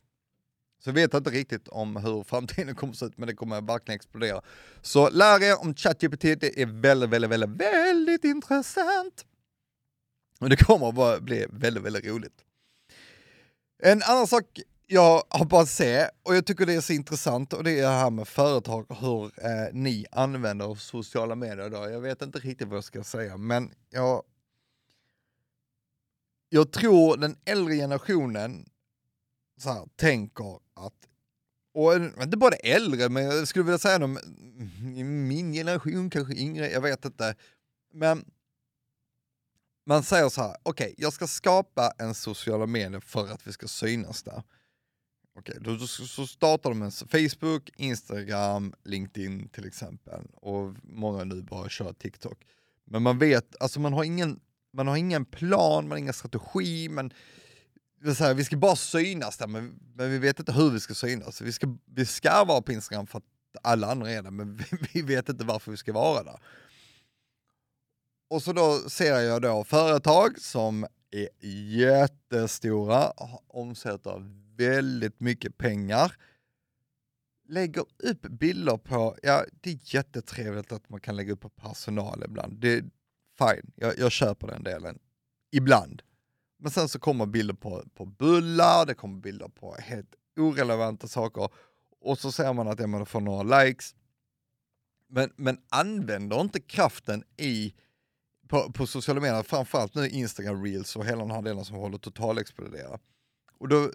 Så 0.80 0.90
jag 0.90 0.94
vet 0.94 1.14
inte 1.14 1.30
riktigt 1.30 1.68
om 1.68 1.96
hur 1.96 2.24
framtiden 2.28 2.76
kommer 2.76 2.94
att 2.94 3.00
se 3.00 3.06
ut, 3.06 3.18
men 3.18 3.28
det 3.28 3.36
kommer 3.36 3.62
verkligen 3.62 3.96
explodera. 3.96 4.42
Så 4.82 5.10
lär 5.10 5.44
er 5.44 5.62
om 5.62 5.76
ChatGPT, 5.76 6.22
det 6.22 6.62
är 6.62 6.66
väldigt, 6.66 7.10
väldigt, 7.10 7.32
väldigt, 7.32 7.50
väldigt 7.62 8.24
intressant. 8.24 9.26
Och 10.40 10.50
det 10.50 10.56
kommer 10.56 11.14
att 11.14 11.24
bli 11.24 11.46
väldigt, 11.50 11.84
väldigt 11.84 12.06
roligt. 12.06 12.46
En 13.84 14.02
annan 14.04 14.28
sak 14.28 14.60
jag 14.92 15.24
har 15.30 15.46
bara 15.46 15.66
se 15.66 16.10
och 16.24 16.36
jag 16.36 16.46
tycker 16.46 16.66
det 16.66 16.74
är 16.74 16.82
så 16.82 16.94
intressant 16.94 17.54
och 17.54 17.64
det 17.64 17.80
är 17.80 17.82
det 17.82 17.88
här 17.88 18.10
med 18.10 18.28
företag 18.28 18.92
och 18.92 18.98
hur 18.98 19.24
eh, 19.26 19.74
ni 19.74 20.06
använder 20.12 20.76
sociala 20.76 21.36
medier 21.36 21.68
idag. 21.68 21.92
Jag 21.92 22.02
vet 22.02 22.22
inte 22.22 22.40
riktigt 22.40 22.68
vad 22.68 22.78
jag 22.78 22.84
ska 22.84 23.04
säga, 23.04 23.38
men 23.38 23.72
jag, 23.90 24.24
jag 26.50 26.72
tror 26.72 27.18
den 27.18 27.38
äldre 27.46 27.76
generationen 27.76 28.70
så 29.62 29.70
här, 29.70 29.88
tänker 29.96 30.60
att, 30.74 30.94
och 31.74 31.96
inte 32.24 32.38
bara 32.38 32.56
äldre, 32.56 33.10
men 33.10 33.24
jag 33.24 33.48
skulle 33.48 33.66
vilja 33.66 33.78
säga 33.78 34.00
de, 34.00 34.18
mm, 34.18 35.28
min 35.28 35.54
generation, 35.54 36.10
kanske 36.10 36.34
yngre, 36.34 36.72
jag 36.72 36.82
vet 36.82 37.06
inte. 37.06 37.36
Men 37.94 38.26
man 39.86 40.04
säger 40.04 40.30
så 40.30 40.42
här, 40.42 40.56
okej, 40.64 40.86
okay, 40.86 40.96
jag 40.98 41.14
ska 41.14 41.28
skapa 41.28 41.92
en 41.98 42.16
sociala 42.16 42.66
medier 42.66 43.00
för 43.00 43.28
att 43.28 43.48
vi 43.48 43.52
ska 43.52 43.68
synas 43.68 44.24
där. 44.24 44.44
Okej, 45.40 45.58
då 45.62 45.76
då 45.76 45.88
så 45.88 46.28
startar 46.28 46.70
de 46.70 46.80
med 46.80 46.94
Facebook, 46.94 47.70
Instagram, 47.76 48.74
LinkedIn 48.84 49.50
till 49.50 49.66
exempel. 49.66 50.22
Och 50.36 50.76
många 50.84 51.24
nu 51.24 51.42
bara 51.42 51.70
kör 51.70 51.94
TikTok. 51.94 52.46
Men 52.86 53.04
man 53.04 53.20
vet, 53.20 53.56
alltså 53.62 53.80
man 53.80 53.94
har 53.94 54.04
ingen, 54.04 54.40
man 54.74 54.88
har 54.88 54.98
ingen 54.98 55.26
plan, 55.26 55.84
man 55.84 55.92
har 55.92 55.98
ingen 55.98 56.14
strategi, 56.14 56.90
men 56.90 57.14
här, 58.06 58.34
vi 58.34 58.44
ska 58.44 58.58
bara 58.58 58.76
synas 58.76 59.38
där, 59.38 59.48
men, 59.48 59.80
men 59.96 60.12
vi 60.12 60.18
vet 60.18 60.40
inte 60.40 60.52
hur 60.52 60.72
vi 60.72 60.80
ska 60.80 60.94
synas. 60.94 61.42
Vi 61.42 61.52
ska, 61.52 61.78
vi 61.86 62.06
ska 62.06 62.44
vara 62.44 62.62
på 62.62 62.72
Instagram 62.72 63.08
för 63.08 63.18
att 63.18 63.26
alla 63.62 63.92
andra 63.92 64.12
är 64.12 64.22
där, 64.22 64.32
men 64.32 64.56
vi, 64.72 64.78
vi 64.94 65.02
vet 65.02 65.30
inte 65.30 65.46
varför 65.46 65.72
vi 65.72 65.78
ska 65.78 65.94
vara 65.94 66.24
där. 66.24 66.40
Och 68.30 68.44
så 68.44 68.54
då 68.54 68.90
ser 68.90 69.20
jag 69.20 69.42
då 69.42 69.64
företag 69.64 70.40
som 70.40 70.86
är 71.12 71.30
jättestora, 71.78 73.12
omsätter 73.48 74.24
väldigt 74.58 75.20
mycket 75.20 75.58
pengar, 75.58 76.16
lägger 77.48 77.86
upp 77.98 78.22
bilder 78.22 78.78
på, 78.78 79.18
ja 79.24 79.46
det 79.62 79.70
är 79.70 79.80
jättetrevligt 79.82 80.72
att 80.72 80.90
man 80.90 81.00
kan 81.00 81.16
lägga 81.16 81.34
upp 81.34 81.42
på 81.42 81.50
personal 81.50 82.24
ibland, 82.26 82.60
det 82.60 82.74
är 82.74 82.82
fine, 83.40 83.72
jag, 83.76 83.98
jag 83.98 84.12
köper 84.12 84.48
den 84.48 84.64
delen, 84.64 85.00
ibland. 85.52 86.02
Men 86.60 86.72
sen 86.72 86.90
så 86.90 87.00
kommer 87.00 87.26
bilder 87.26 87.54
på, 87.54 87.84
på 87.96 88.06
bullar, 88.06 88.86
det 88.86 88.94
kommer 88.94 89.22
bilder 89.22 89.48
på 89.48 89.76
helt 89.80 90.16
orelevanta 90.38 91.08
saker 91.08 91.50
och 92.02 92.20
så 92.20 92.32
ser 92.32 92.54
man 92.54 92.68
att 92.68 92.80
ja, 92.80 92.88
man 92.88 93.06
får 93.06 93.22
några 93.22 93.62
likes. 93.64 93.96
Men, 95.08 95.34
men 95.36 95.58
använder 95.70 96.42
inte 96.42 96.60
kraften 96.60 97.24
i 97.38 97.74
på, 98.48 98.72
på 98.72 98.88
sociala 98.88 99.22
medier, 99.22 99.44
framförallt 99.44 99.96
nu 99.96 100.10
Instagram 100.10 100.64
reels 100.64 100.96
och 100.96 101.06
hela 101.06 101.22
den 101.22 101.32
här 101.32 101.42
delen 101.42 101.66
som 101.66 101.76
håller 101.76 101.98
totalexplodera. 101.98 103.00
Och 103.58 103.68
då, 103.68 103.92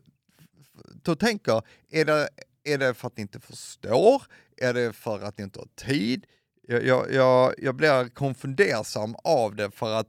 då 1.02 1.16
tänker 1.16 1.52
jag, 1.52 1.62
är 1.90 2.04
det, 2.04 2.28
är 2.64 2.78
det 2.78 2.94
för 2.94 3.06
att 3.06 3.16
ni 3.16 3.20
inte 3.20 3.40
förstår? 3.40 4.22
Är 4.56 4.74
det 4.74 4.92
för 4.92 5.20
att 5.20 5.38
ni 5.38 5.44
inte 5.44 5.58
har 5.58 5.68
tid? 5.76 6.26
Jag, 6.62 6.86
jag, 6.86 7.12
jag, 7.12 7.54
jag 7.58 7.74
blir 7.74 8.08
konfundersam 8.08 9.16
av 9.24 9.56
det 9.56 9.70
för 9.70 9.92
att 9.92 10.08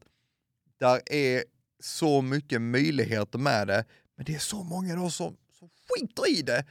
där 0.79 1.01
är 1.05 1.43
så 1.85 2.21
mycket 2.21 2.61
möjligheter 2.61 3.39
med 3.39 3.67
det, 3.67 3.85
men 4.15 4.25
det 4.25 4.35
är 4.35 4.39
så 4.39 4.63
många 4.63 4.95
då 4.95 5.09
som, 5.09 5.37
som 5.59 5.69
skiter 5.89 6.39
i 6.39 6.41
det 6.41 6.65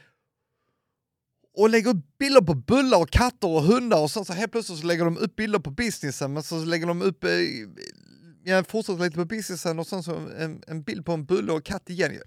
och 1.57 1.69
lägger 1.69 1.89
upp 1.89 2.17
bilder 2.17 2.41
på 2.41 2.53
bullar 2.53 3.01
och 3.01 3.09
katter 3.09 3.47
och 3.47 3.63
hundar 3.63 4.01
och 4.01 4.11
sen 4.11 4.25
så 4.25 4.33
helt 4.33 4.51
plötsligt 4.51 4.79
så 4.79 4.85
lägger 4.85 5.05
de 5.05 5.17
upp 5.17 5.35
bilder 5.35 5.59
på 5.59 5.71
businessen 5.71 6.33
men 6.33 6.43
så 6.43 6.65
lägger 6.65 6.87
de 6.87 7.01
upp, 7.01 7.23
eh, 7.23 7.29
jag 8.43 8.67
fortsätter 8.67 9.03
lite 9.03 9.15
på 9.15 9.25
businessen 9.25 9.79
och 9.79 9.87
sen 9.87 10.03
så 10.03 10.15
en, 10.15 10.63
en 10.67 10.83
bild 10.83 11.05
på 11.05 11.11
en 11.11 11.25
bulle 11.25 11.51
och 11.51 11.65
katt 11.65 11.89
igen. 11.89 12.21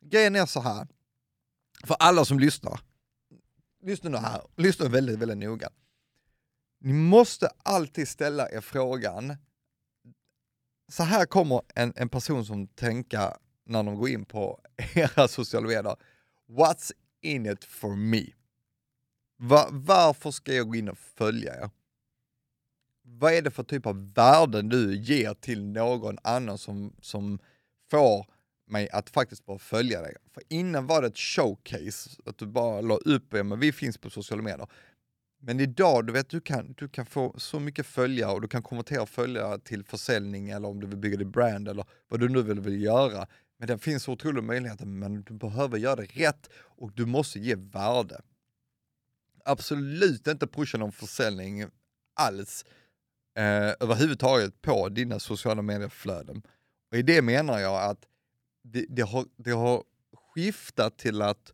Grejen 0.00 0.36
är 0.36 0.46
så 0.46 0.60
här, 0.60 0.86
för 1.84 1.94
alla 1.94 2.24
som 2.24 2.38
lyssnar, 2.38 2.80
lyssna 3.82 4.10
nu 4.10 4.16
här, 4.16 4.42
lyssna 4.56 4.88
väldigt, 4.88 5.18
väldigt 5.18 5.38
noga. 5.38 5.68
Ni 6.80 6.92
måste 6.92 7.48
alltid 7.62 8.08
ställa 8.08 8.50
er 8.50 8.60
frågan, 8.60 9.36
så 10.88 11.02
här 11.02 11.26
kommer 11.26 11.62
en, 11.74 11.92
en 11.96 12.08
person 12.08 12.44
som 12.44 12.66
tänka 12.66 13.36
när 13.64 13.82
de 13.82 13.96
går 13.96 14.08
in 14.08 14.24
på 14.24 14.60
era 14.94 15.28
sociala 15.28 15.66
medier, 15.66 15.96
what's 16.48 16.92
in 17.20 17.46
it 17.46 17.64
for 17.64 17.96
me? 17.96 18.24
Va, 19.38 19.68
varför 19.70 20.30
ska 20.30 20.54
jag 20.54 20.68
gå 20.68 20.74
in 20.74 20.88
och 20.88 20.98
följa 20.98 21.54
er? 21.54 21.70
Vad 23.02 23.32
är 23.32 23.42
det 23.42 23.50
för 23.50 23.62
typ 23.62 23.86
av 23.86 24.12
värden 24.14 24.68
du 24.68 24.96
ger 24.96 25.34
till 25.34 25.64
någon 25.64 26.18
annan 26.22 26.58
som, 26.58 26.96
som 27.00 27.38
får 27.90 28.26
mig 28.66 28.90
att 28.90 29.10
faktiskt 29.10 29.46
bara 29.46 29.58
följa 29.58 30.00
dig? 30.00 30.16
För 30.34 30.42
innan 30.48 30.86
var 30.86 31.02
det 31.02 31.08
ett 31.08 31.18
showcase, 31.18 32.10
att 32.24 32.38
du 32.38 32.46
bara 32.46 32.80
la 32.80 32.94
upp 32.96 33.34
er, 33.34 33.42
men 33.42 33.60
vi 33.60 33.72
finns 33.72 33.98
på 33.98 34.10
sociala 34.10 34.42
medier. 34.42 34.66
Men 35.38 35.60
idag, 35.60 36.06
du 36.06 36.12
vet, 36.12 36.28
du 36.28 36.40
kan, 36.40 36.74
du 36.78 36.88
kan 36.88 37.06
få 37.06 37.34
så 37.38 37.60
mycket 37.60 37.86
följare 37.86 38.32
och 38.32 38.40
du 38.40 38.48
kan 38.48 38.62
konvertera 38.62 39.06
följare 39.06 39.58
till 39.58 39.84
försäljning 39.84 40.50
eller 40.50 40.68
om 40.68 40.80
du 40.80 40.86
vill 40.86 40.98
bygga 40.98 41.16
ditt 41.16 41.28
brand 41.28 41.68
eller 41.68 41.84
vad 42.08 42.20
du 42.20 42.28
nu 42.28 42.42
vill, 42.42 42.60
vill 42.60 42.82
göra. 42.82 43.26
Men 43.58 43.68
det 43.68 43.78
finns 43.78 44.08
otroliga 44.08 44.42
möjligheter, 44.42 44.86
men 44.86 45.22
du 45.22 45.34
behöver 45.34 45.78
göra 45.78 45.96
det 45.96 46.06
rätt 46.06 46.50
och 46.56 46.92
du 46.92 47.06
måste 47.06 47.38
ge 47.38 47.54
värde 47.54 48.20
absolut 49.46 50.26
inte 50.26 50.46
pusha 50.46 50.78
någon 50.78 50.92
försäljning 50.92 51.66
alls 52.14 52.64
eh, 53.36 53.74
överhuvudtaget 53.80 54.62
på 54.62 54.88
dina 54.88 55.18
sociala 55.18 55.62
medieflöden. 55.62 56.42
Och 56.90 56.98
i 56.98 57.02
det 57.02 57.22
menar 57.22 57.58
jag 57.58 57.90
att 57.90 58.06
det, 58.62 58.86
det, 58.88 59.02
har, 59.02 59.26
det 59.36 59.50
har 59.50 59.84
skiftat 60.34 60.98
till 60.98 61.22
att 61.22 61.52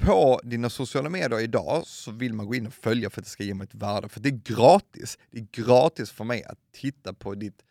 på 0.00 0.40
dina 0.44 0.70
sociala 0.70 1.10
medier 1.10 1.40
idag 1.40 1.86
så 1.86 2.10
vill 2.10 2.34
man 2.34 2.46
gå 2.46 2.54
in 2.54 2.66
och 2.66 2.74
följa 2.74 3.10
för 3.10 3.20
att 3.20 3.24
det 3.24 3.30
ska 3.30 3.44
ge 3.44 3.54
mig 3.54 3.64
ett 3.64 3.74
värde, 3.74 4.08
för 4.08 4.20
det 4.20 4.28
är 4.28 4.40
gratis. 4.44 5.18
Det 5.30 5.38
är 5.38 5.46
gratis 5.52 6.10
för 6.10 6.24
mig 6.24 6.44
att 6.44 6.58
titta 6.72 7.12
på 7.12 7.34
ditt 7.34 7.62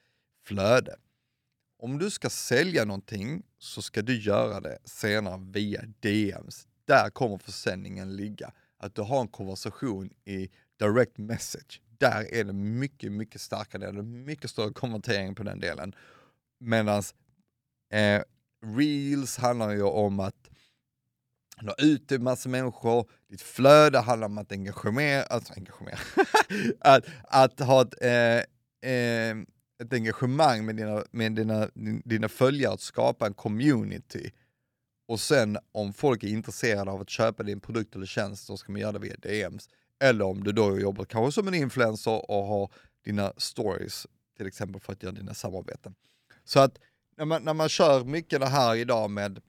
flöde. 0.45 0.95
Om 1.79 1.98
du 1.98 2.09
ska 2.09 2.29
sälja 2.29 2.86
någonting 2.86 3.43
så 3.57 3.81
ska 3.81 4.01
du 4.01 4.19
göra 4.19 4.59
det 4.59 4.77
senare 4.83 5.39
via 5.51 5.81
DMs. 6.00 6.67
Där 6.86 7.09
kommer 7.09 7.38
försäljningen 7.38 8.15
ligga 8.15 8.51
att 8.77 8.95
du 8.95 9.01
har 9.01 9.21
en 9.21 9.27
konversation 9.27 10.09
i 10.25 10.50
direct 10.79 11.17
message. 11.17 11.81
Där 11.98 12.33
är 12.33 12.43
det 12.43 12.53
mycket, 12.53 13.12
mycket 13.12 13.41
starkare, 13.41 13.91
det 13.91 14.00
är 14.00 14.03
mycket 14.03 14.50
större 14.50 14.74
konvertering 14.74 15.36
på 15.36 15.43
den 15.43 15.59
delen. 15.59 15.95
Medan 16.59 17.03
eh, 17.93 18.21
reels 18.77 19.38
handlar 19.38 19.71
ju 19.71 19.83
om 19.83 20.19
att 20.19 20.49
nå 21.62 21.74
ut 21.78 22.08
till 22.08 22.22
massa 22.22 22.50
människor, 22.50 23.10
ditt 23.30 23.42
flöde 23.42 24.00
handlar 24.00 24.28
om 24.28 24.38
att 24.38 24.51
engagera, 24.51 25.24
alltså 25.24 25.54
engagera, 25.54 26.00
att, 26.80 27.06
att 27.24 27.60
ha 27.60 27.82
ett, 27.82 27.94
eh, 28.01 28.92
eh, 28.92 29.38
ett 29.84 29.94
engagemang 29.94 30.66
med 30.66 30.75
dina, 30.75 31.04
med 31.12 31.32
dina, 31.32 31.70
dina 32.06 32.30
följare, 32.30 32.74
att 32.74 32.82
skapa 32.82 33.28
en 33.28 33.34
community 33.34 34.32
och 35.10 35.20
sen 35.20 35.58
om 35.72 35.94
folk 35.94 36.24
är 36.24 36.28
intresserade 36.28 36.92
av 36.92 37.01
att 37.01 37.10
köpa 37.10 37.44
din 37.44 37.60
produkt 37.60 37.96
eller 37.96 38.06
tjänst 38.06 38.46
så 38.46 38.58
ska 38.58 38.72
man 38.72 38.82
göra 38.82 38.92
det 38.92 39.00
via 39.00 39.16
DMs. 39.16 39.70
Eller 40.00 40.25
om 40.25 40.44
du 40.44 40.51
då 40.51 40.80
jobbar 40.80 41.06
kanske 41.06 41.32
som 41.32 41.48
en 41.48 41.54
influencer 41.54 42.32
och 42.32 42.44
har 42.44 42.72
dina 43.06 43.34
stories 43.38 44.08
till 44.38 44.48
exempel 44.48 44.82
för 44.82 44.94
att 44.94 45.04
göra 45.04 45.13
dina 45.13 45.34
samarbeten. 45.34 45.96
Så 46.44 46.60
att 46.60 46.78
när 47.18 47.25
man, 47.25 47.44
när 47.44 47.54
man 47.54 47.70
kör 47.70 48.04
mycket 48.04 48.39
det 48.39 48.48
här 48.48 48.75
idag 48.75 49.10
med, 49.10 49.42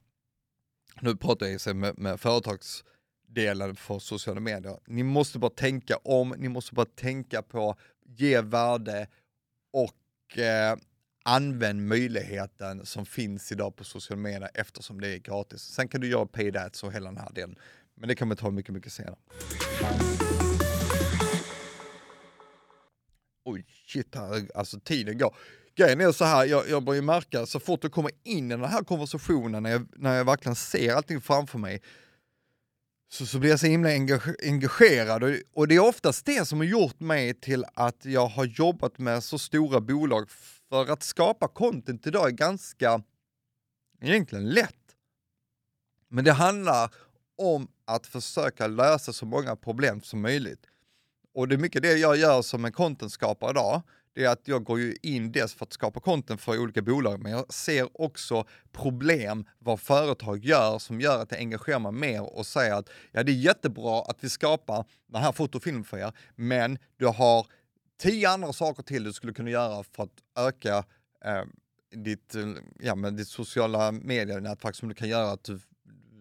nu 0.99 1.15
pratar 1.15 1.47
jag 1.47 1.75
med, 1.75 1.97
med 1.97 2.19
företagsdelen 2.19 3.75
för 3.75 3.99
sociala 3.99 4.39
medier, 4.39 4.79
ni 4.85 5.03
måste 5.03 5.39
bara 5.39 5.51
tänka 5.51 5.97
om, 5.97 6.35
ni 6.37 6.49
måste 6.49 6.75
bara 6.75 6.85
tänka 6.85 7.41
på 7.41 7.75
ge 8.17 8.41
värde 8.41 9.07
och 9.73 10.37
eh, 10.37 10.77
använd 11.23 11.87
möjligheten 11.87 12.85
som 12.85 13.05
finns 13.05 13.51
idag 13.51 13.75
på 13.75 13.83
sociala 13.83 14.21
medier 14.21 14.49
eftersom 14.53 15.01
det 15.01 15.07
är 15.07 15.17
gratis. 15.17 15.61
Sen 15.61 15.87
kan 15.87 16.01
du 16.01 16.07
göra 16.07 16.25
paid 16.25 16.57
ads 16.57 16.83
och 16.83 16.93
hela 16.93 17.09
den 17.09 17.17
här 17.17 17.31
delen. 17.33 17.55
Men 17.95 18.07
det 18.07 18.15
kan 18.15 18.29
vi 18.29 18.35
ta 18.35 18.51
mycket, 18.51 18.73
mycket 18.73 18.93
senare. 18.93 19.15
Oj, 23.45 23.65
shit, 23.87 24.15
alltså 24.55 24.79
tiden 24.79 25.17
går. 25.17 25.35
Grejen 25.75 26.01
är 26.01 26.11
så 26.11 26.25
här, 26.25 26.45
jag, 26.45 26.69
jag 26.69 26.83
börjar 26.83 27.01
märka 27.01 27.45
så 27.45 27.59
fort 27.59 27.81
du 27.81 27.89
kommer 27.89 28.11
in 28.23 28.51
i 28.51 28.55
den 28.55 28.63
här 28.63 28.83
konversationen, 28.83 29.63
när 29.63 29.69
jag, 29.71 29.87
när 29.95 30.15
jag 30.15 30.25
verkligen 30.25 30.55
ser 30.55 30.93
allting 30.93 31.21
framför 31.21 31.57
mig, 31.57 31.81
så, 33.11 33.25
så 33.25 33.39
blir 33.39 33.49
jag 33.49 33.59
så 33.59 33.67
himla 33.67 33.89
engagerad 34.43 35.23
och, 35.23 35.35
och 35.53 35.67
det 35.67 35.75
är 35.75 35.79
oftast 35.79 36.25
det 36.25 36.47
som 36.47 36.59
har 36.59 36.65
gjort 36.65 36.99
mig 36.99 37.33
till 37.33 37.65
att 37.73 38.05
jag 38.05 38.27
har 38.27 38.45
jobbat 38.45 38.97
med 38.97 39.23
så 39.23 39.39
stora 39.39 39.81
bolag 39.81 40.29
för 40.69 40.91
att 40.91 41.03
skapa 41.03 41.47
content 41.47 42.07
idag 42.07 42.27
är 42.27 42.31
ganska, 42.31 43.03
egentligen 44.01 44.49
lätt. 44.49 44.75
Men 46.09 46.25
det 46.25 46.31
handlar 46.31 46.93
om 47.37 47.67
att 47.85 48.07
försöka 48.07 48.67
lösa 48.67 49.13
så 49.13 49.25
många 49.25 49.55
problem 49.55 50.01
som 50.01 50.21
möjligt. 50.21 50.65
Och 51.33 51.47
det 51.47 51.55
är 51.55 51.57
mycket 51.57 51.81
det 51.81 51.97
jag 51.97 52.17
gör 52.17 52.41
som 52.41 52.65
en 52.65 52.71
contentskapare 52.71 53.51
idag. 53.51 53.81
Det 54.13 54.25
är 54.25 54.29
att 54.29 54.47
jag 54.47 54.63
går 54.63 54.79
ju 54.79 54.95
in 55.01 55.31
dels 55.31 55.53
för 55.53 55.65
att 55.65 55.73
skapa 55.73 55.99
content 55.99 56.41
för 56.41 56.59
olika 56.59 56.81
bolag, 56.81 57.19
men 57.21 57.31
jag 57.31 57.53
ser 57.53 58.01
också 58.01 58.45
problem 58.71 59.45
vad 59.59 59.79
företag 59.79 60.45
gör 60.45 60.79
som 60.79 61.01
gör 61.01 61.21
att 61.21 61.31
jag 61.31 61.39
engagerar 61.39 61.79
mig 61.79 61.91
mer 61.91 62.37
och 62.37 62.45
säger 62.45 62.73
att 62.73 62.89
ja, 63.11 63.23
det 63.23 63.31
är 63.31 63.35
jättebra 63.35 64.01
att 64.01 64.23
vi 64.23 64.29
skapar 64.29 64.85
den 65.07 65.21
här 65.21 65.31
fotofilmen 65.31 65.83
för 65.83 65.97
er, 65.97 66.13
men 66.35 66.77
du 66.97 67.07
har 67.07 67.47
tio 68.01 68.29
andra 68.29 68.53
saker 68.53 68.83
till 68.83 69.03
du 69.03 69.13
skulle 69.13 69.33
kunna 69.33 69.49
göra 69.49 69.83
för 69.83 70.03
att 70.03 70.47
öka 70.47 70.83
eh, 71.25 71.43
ditt, 71.95 72.35
ja, 72.79 72.95
men 72.95 73.15
ditt 73.15 73.27
sociala 73.27 73.91
medienätverk 73.91 74.75
som 74.75 74.89
du 74.89 74.95
kan 74.95 75.09
göra 75.09 75.31
att 75.31 75.43
du, 75.43 75.59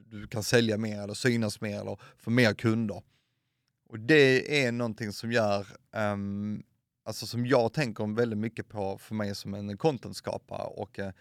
du 0.07 0.27
kan 0.27 0.43
sälja 0.43 0.79
mer 0.79 1.03
eller 1.03 1.15
synas 1.15 1.61
mer 1.61 1.81
eller 1.81 1.99
få 2.19 2.31
mer 2.31 2.55
kunder. 2.55 3.03
Och 3.89 4.01
det 4.01 4.65
är 4.65 4.73
någonting 4.73 5.13
som 5.13 5.33
gör, 5.33 5.67
um, 5.93 6.63
alltså 7.05 7.27
som 7.27 7.47
jag 7.47 7.73
tänker 7.73 8.17
väldigt 8.17 8.39
mycket 8.39 8.69
på 8.69 8.99
för 8.99 9.15
mig 9.15 9.35
som 9.35 9.55
en 9.55 9.77
contentskapare 9.77 10.63
och 10.63 10.99
eh, 10.99 11.13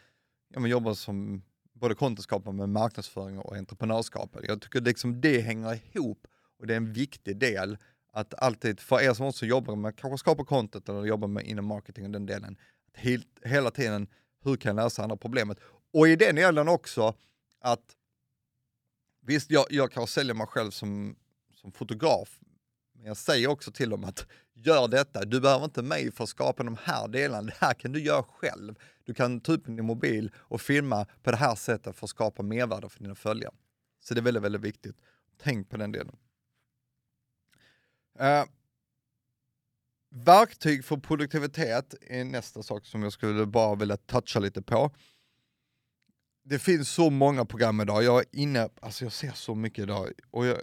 jag 0.53 0.67
jobbar 0.67 0.93
som 0.93 1.43
både 1.73 1.95
contentskapare 1.95 2.53
med 2.53 2.69
marknadsföring 2.69 3.39
och 3.39 3.55
entreprenörskap. 3.55 4.35
Jag 4.43 4.61
tycker 4.61 4.81
liksom 4.81 5.21
det 5.21 5.39
hänger 5.39 5.79
ihop 5.93 6.27
och 6.59 6.67
det 6.67 6.73
är 6.73 6.77
en 6.77 6.93
viktig 6.93 7.37
del 7.37 7.77
att 8.11 8.33
alltid, 8.33 8.79
för 8.79 9.01
er 9.01 9.13
som 9.13 9.25
också 9.25 9.45
jobbar 9.45 9.75
med, 9.75 9.95
kanske 9.95 10.17
skapa 10.17 10.45
content 10.45 10.89
eller 10.89 11.05
jobbar 11.05 11.27
med 11.27 11.45
inom 11.45 11.65
marketing 11.65 12.05
och 12.05 12.11
den 12.11 12.25
delen, 12.25 12.57
helt, 12.93 13.27
hela 13.43 13.71
tiden, 13.71 14.07
hur 14.43 14.55
kan 14.55 14.77
jag 14.77 14.83
lösa 14.83 15.03
andra 15.03 15.17
problemet? 15.17 15.57
Och 15.93 16.07
i 16.07 16.15
den 16.15 16.35
delen 16.35 16.67
också 16.67 17.13
att, 17.59 17.95
visst 19.21 19.51
jag, 19.51 19.65
jag 19.69 19.91
kan 19.91 20.07
sälja 20.07 20.33
mig 20.33 20.47
själv 20.47 20.71
som, 20.71 21.15
som 21.53 21.71
fotograf, 21.71 22.39
men 22.99 23.07
jag 23.07 23.17
säger 23.17 23.47
också 23.47 23.71
till 23.71 23.89
dem 23.89 24.03
att 24.03 24.27
gör 24.53 24.87
detta, 24.87 25.25
du 25.25 25.41
behöver 25.41 25.65
inte 25.65 25.81
mig 25.81 26.11
för 26.11 26.23
att 26.23 26.29
skapa 26.29 26.63
de 26.63 26.77
här 26.83 27.07
delarna, 27.07 27.41
det 27.41 27.55
här 27.59 27.73
kan 27.73 27.91
du 27.91 28.01
göra 28.01 28.23
själv. 28.23 28.75
Du 29.05 29.13
kan 29.13 29.41
ta 29.41 29.51
upp 29.51 29.65
din 29.65 29.85
mobil 29.85 30.31
och 30.37 30.61
filma 30.61 31.05
på 31.23 31.31
det 31.31 31.37
här 31.37 31.55
sättet 31.55 31.95
för 31.95 32.05
att 32.05 32.09
skapa 32.09 32.43
mervärde 32.43 32.89
för 32.89 32.99
dina 32.99 33.15
följare. 33.15 33.53
Så 33.99 34.13
det 34.13 34.19
är 34.19 34.23
väldigt, 34.23 34.43
väldigt 34.43 34.61
viktigt. 34.61 34.95
Tänk 35.37 35.69
på 35.69 35.77
den 35.77 35.91
delen. 35.91 36.15
Uh, 38.21 38.45
verktyg 40.09 40.85
för 40.85 40.97
produktivitet 40.97 41.95
är 42.01 42.23
nästa 42.23 42.63
sak 42.63 42.85
som 42.85 43.03
jag 43.03 43.13
skulle 43.13 43.45
bara 43.45 43.75
vilja 43.75 43.97
toucha 43.97 44.39
lite 44.39 44.61
på. 44.61 44.91
Det 46.43 46.59
finns 46.59 46.89
så 46.89 47.09
många 47.09 47.45
program 47.45 47.81
idag, 47.81 48.03
jag 48.03 48.19
är 48.19 48.25
inne, 48.31 48.69
alltså 48.81 49.05
jag 49.05 49.11
ser 49.11 49.31
så 49.31 49.55
mycket 49.55 49.83
idag 49.83 50.11
och 50.31 50.45
jag, 50.45 50.57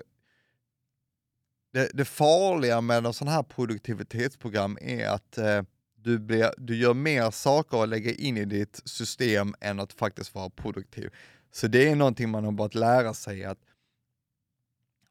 det, 1.76 1.90
det 1.94 2.04
farliga 2.04 2.80
med 2.80 3.06
en 3.06 3.12
sån 3.12 3.28
här 3.28 3.42
produktivitetsprogram 3.42 4.78
är 4.80 5.08
att 5.08 5.38
eh, 5.38 5.62
du, 5.96 6.18
blir, 6.18 6.50
du 6.58 6.76
gör 6.76 6.94
mer 6.94 7.30
saker 7.30 7.82
att 7.82 7.88
lägga 7.88 8.12
in 8.12 8.36
i 8.36 8.44
ditt 8.44 8.82
system 8.84 9.54
än 9.60 9.80
att 9.80 9.92
faktiskt 9.92 10.34
vara 10.34 10.50
produktiv. 10.50 11.10
Så 11.52 11.66
det 11.66 11.88
är 11.88 11.96
någonting 11.96 12.30
man 12.30 12.44
har 12.44 12.52
börjat 12.52 12.74
lära 12.74 13.14
sig 13.14 13.44
att 13.44 13.58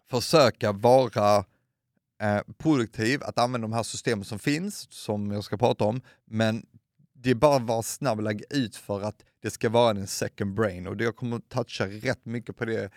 försöka 0.09 0.71
vara 0.71 1.37
eh, 2.21 2.41
produktiv, 2.57 3.23
att 3.23 3.39
använda 3.39 3.67
de 3.67 3.73
här 3.73 3.83
systemen 3.83 4.25
som 4.25 4.39
finns, 4.39 4.87
som 4.91 5.31
jag 5.31 5.43
ska 5.43 5.57
prata 5.57 5.83
om, 5.83 6.01
men 6.25 6.65
det 7.13 7.29
är 7.29 7.35
bara 7.35 7.55
att 7.55 7.61
vara 7.61 7.83
snabb 7.83 8.17
och 8.17 8.23
lägga 8.23 8.45
ut 8.49 8.75
för 8.75 9.01
att 9.01 9.23
det 9.41 9.51
ska 9.51 9.69
vara 9.69 9.89
en 9.89 10.07
second 10.07 10.53
brain 10.53 10.87
och 10.87 11.01
jag 11.01 11.15
kommer 11.15 11.39
toucha 11.39 11.87
rätt 11.87 12.25
mycket 12.25 12.57
på 12.57 12.65
det, 12.65 12.91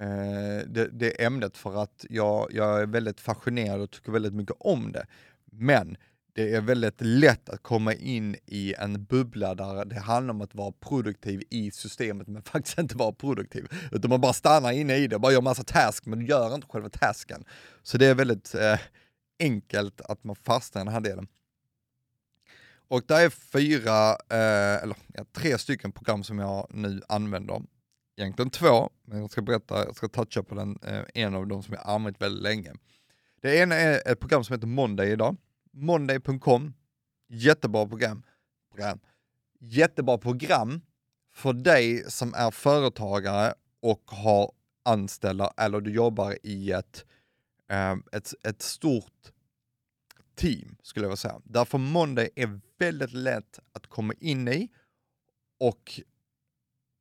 Eh, 0.00 0.66
det, 0.66 0.88
det 0.92 1.24
ämnet 1.24 1.56
för 1.56 1.82
att 1.82 2.06
jag, 2.10 2.48
jag 2.52 2.82
är 2.82 2.86
väldigt 2.86 3.20
fascinerad 3.20 3.80
och 3.80 3.90
tycker 3.90 4.12
väldigt 4.12 4.34
mycket 4.34 4.56
om 4.60 4.92
det. 4.92 5.06
Men 5.52 5.96
det 6.32 6.54
är 6.54 6.60
väldigt 6.60 7.00
lätt 7.00 7.48
att 7.48 7.62
komma 7.62 7.94
in 7.94 8.36
i 8.46 8.74
en 8.78 9.04
bubbla 9.04 9.54
där 9.54 9.84
det 9.84 10.00
handlar 10.00 10.34
om 10.34 10.40
att 10.40 10.54
vara 10.54 10.72
produktiv 10.72 11.42
i 11.50 11.70
systemet 11.70 12.28
men 12.28 12.42
faktiskt 12.52 12.78
inte 12.78 12.96
vara 12.96 13.12
produktiv. 13.12 13.68
Utan 13.92 14.10
man 14.10 14.20
bara 14.20 14.32
stannar 14.32 14.72
inne 14.72 14.96
i 14.96 15.06
det, 15.06 15.18
bara 15.18 15.32
gör 15.32 15.40
massa 15.40 15.64
task 15.64 16.06
men 16.06 16.26
gör 16.26 16.54
inte 16.54 16.66
själva 16.66 16.88
tasken. 16.88 17.44
Så 17.82 17.98
det 17.98 18.06
är 18.06 18.14
väldigt 18.14 18.54
eh, 18.54 18.78
enkelt 19.40 20.00
att 20.00 20.24
man 20.24 20.36
fastnar 20.36 20.82
i 20.82 20.84
den 20.84 20.94
här 20.94 21.00
delen. 21.00 21.26
Och 22.88 23.02
det 23.06 23.14
är 23.14 23.30
fyra, 23.30 24.10
eh, 24.10 24.82
eller 24.82 24.96
ja, 25.14 25.24
tre 25.32 25.58
stycken 25.58 25.92
program 25.92 26.24
som 26.24 26.38
jag 26.38 26.66
nu 26.70 27.00
använder. 27.08 27.62
Egentligen 28.20 28.50
två, 28.50 28.90
men 29.04 29.20
jag 29.20 29.30
ska 29.30 29.42
berätta, 29.42 29.84
jag 29.84 29.96
ska 29.96 30.08
toucha 30.08 30.42
på 30.42 30.54
den, 30.54 30.78
eh, 30.82 31.02
en 31.14 31.34
av 31.34 31.46
dem 31.46 31.62
som 31.62 31.74
jag 31.74 31.82
använt 31.86 32.22
väldigt 32.22 32.42
länge. 32.42 32.72
Det 33.40 33.56
ena 33.56 33.74
är 33.74 34.12
ett 34.12 34.20
program 34.20 34.44
som 34.44 34.54
heter 34.54 34.66
Monday 34.66 35.12
idag 35.12 35.36
Monday.com, 35.72 36.74
jättebra 37.28 37.86
program. 37.86 38.22
program. 38.70 39.00
Jättebra 39.60 40.18
program 40.18 40.80
för 41.32 41.52
dig 41.52 42.04
som 42.10 42.34
är 42.34 42.50
företagare 42.50 43.54
och 43.82 44.02
har 44.06 44.52
anställda 44.82 45.52
eller 45.56 45.80
du 45.80 45.92
jobbar 45.92 46.36
i 46.42 46.72
ett, 46.72 47.04
eh, 47.70 47.96
ett, 48.12 48.34
ett 48.42 48.62
stort 48.62 49.32
team 50.34 50.76
skulle 50.82 51.04
jag 51.04 51.08
vilja 51.08 51.16
säga. 51.16 51.40
Därför 51.44 51.78
Monday 51.78 52.30
är 52.36 52.60
väldigt 52.78 53.12
lätt 53.12 53.58
att 53.72 53.86
komma 53.86 54.14
in 54.20 54.48
i 54.48 54.68
och 55.60 56.00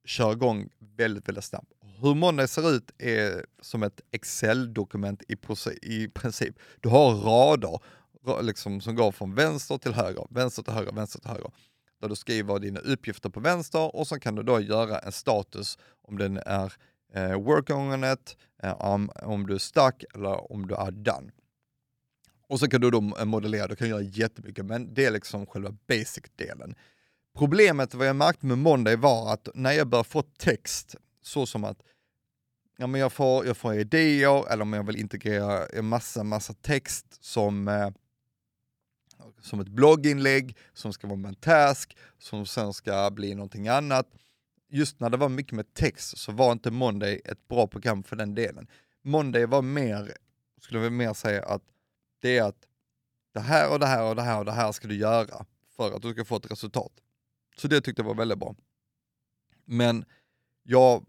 köra 0.05 0.31
igång 0.31 0.69
väldigt, 0.97 1.27
väldigt 1.27 1.43
snabbt. 1.43 1.71
Hur 2.01 2.15
Monday 2.15 2.47
ser 2.47 2.71
ut 2.71 2.91
är 2.97 3.45
som 3.61 3.83
ett 3.83 4.01
Excel-dokument 4.11 5.23
i, 5.27 5.37
i 5.81 6.07
princip. 6.07 6.55
Du 6.79 6.89
har 6.89 7.15
rader 7.15 7.79
liksom, 8.41 8.81
som 8.81 8.95
går 8.95 9.11
från 9.11 9.35
vänster 9.35 9.77
till 9.77 9.93
höger, 9.93 10.27
vänster 10.29 10.63
till 10.63 10.73
höger, 10.73 10.91
vänster 10.91 11.19
till 11.19 11.29
höger. 11.29 11.51
Där 12.01 12.09
du 12.09 12.15
skriver 12.15 12.59
dina 12.59 12.79
uppgifter 12.79 13.29
på 13.29 13.39
vänster 13.39 13.95
och 13.95 14.07
så 14.07 14.19
kan 14.19 14.35
du 14.35 14.43
då 14.43 14.59
göra 14.59 14.99
en 14.99 15.11
status 15.11 15.77
om 16.01 16.17
den 16.17 16.37
är 16.37 16.73
eh, 17.13 17.41
work 17.41 17.69
on 17.69 18.03
it, 18.03 18.37
eh, 18.63 18.81
om, 18.81 19.11
om 19.15 19.47
du 19.47 19.53
är 19.53 19.59
stuck 19.59 20.03
eller 20.15 20.51
om 20.51 20.67
du 20.67 20.75
är 20.75 20.91
done. 20.91 21.31
Och 22.47 22.59
så 22.59 22.67
kan 22.67 22.81
du 22.81 22.91
då 22.91 23.01
modellera, 23.01 23.67
du 23.67 23.75
kan 23.75 23.89
göra 23.89 24.01
jättemycket, 24.01 24.65
men 24.65 24.93
det 24.93 25.05
är 25.05 25.11
liksom 25.11 25.45
själva 25.45 25.75
basic-delen. 25.87 26.75
Problemet 27.37 27.93
vad 27.93 28.07
jag 28.07 28.15
märkte 28.15 28.45
med 28.45 28.57
Monday 28.57 28.95
var 28.95 29.33
att 29.33 29.47
när 29.53 29.71
jag 29.71 29.87
började 29.87 30.09
få 30.09 30.21
text, 30.21 30.95
så 31.21 31.45
som 31.45 31.63
att 31.63 31.83
ja, 32.77 32.87
men 32.87 33.01
jag, 33.01 33.13
får, 33.13 33.45
jag 33.45 33.57
får 33.57 33.73
idéer 33.73 34.51
eller 34.51 34.61
om 34.61 34.73
jag 34.73 34.83
vill 34.83 34.95
integrera 34.95 35.65
en 35.65 35.85
massa, 35.85 36.23
massa 36.23 36.53
text 36.53 37.05
som 37.23 37.67
eh, 37.67 37.89
som 39.41 39.59
ett 39.59 39.67
blogginlägg, 39.67 40.57
som 40.73 40.93
ska 40.93 41.07
vara 41.07 41.17
med 41.17 41.29
en 41.29 41.35
task, 41.35 41.97
som 42.17 42.45
sen 42.45 42.73
ska 42.73 43.11
bli 43.11 43.35
någonting 43.35 43.67
annat. 43.67 44.07
Just 44.69 44.99
när 44.99 45.09
det 45.09 45.17
var 45.17 45.29
mycket 45.29 45.53
med 45.53 45.73
text 45.73 46.17
så 46.17 46.31
var 46.31 46.51
inte 46.51 46.71
Monday 46.71 47.21
ett 47.25 47.47
bra 47.47 47.67
program 47.67 48.03
för 48.03 48.15
den 48.15 48.35
delen. 48.35 48.67
Monday 49.01 49.45
var 49.45 49.61
mer, 49.61 50.17
skulle 50.61 50.79
jag 50.79 50.91
mer 50.91 51.13
säga 51.13 51.43
att 51.45 51.63
det 52.21 52.37
är 52.37 52.43
att 52.43 52.65
det 53.33 53.39
här 53.39 53.71
och 53.71 53.79
det 53.79 53.85
här 53.85 54.03
och 54.03 54.15
det 54.15 54.21
här 54.21 54.39
och 54.39 54.45
det 54.45 54.51
här 54.51 54.71
ska 54.71 54.87
du 54.87 54.95
göra 54.95 55.45
för 55.75 55.95
att 55.95 56.01
du 56.01 56.13
ska 56.13 56.25
få 56.25 56.35
ett 56.35 56.51
resultat. 56.51 56.91
Så 57.59 57.67
det 57.67 57.81
tyckte 57.81 58.01
jag 58.01 58.07
var 58.07 58.15
väldigt 58.15 58.37
bra. 58.37 58.55
Men 59.65 60.05
jag, 60.63 61.05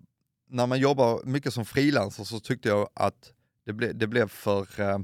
när 0.48 0.66
man 0.66 0.78
jobbar 0.78 1.24
mycket 1.24 1.54
som 1.54 1.64
frilansare 1.64 2.26
så 2.26 2.40
tyckte 2.40 2.68
jag 2.68 2.88
att 2.94 3.32
det, 3.64 3.72
ble, 3.72 3.92
det 3.92 4.06
blev 4.06 4.28
för 4.28 4.80
eh, 4.80 4.98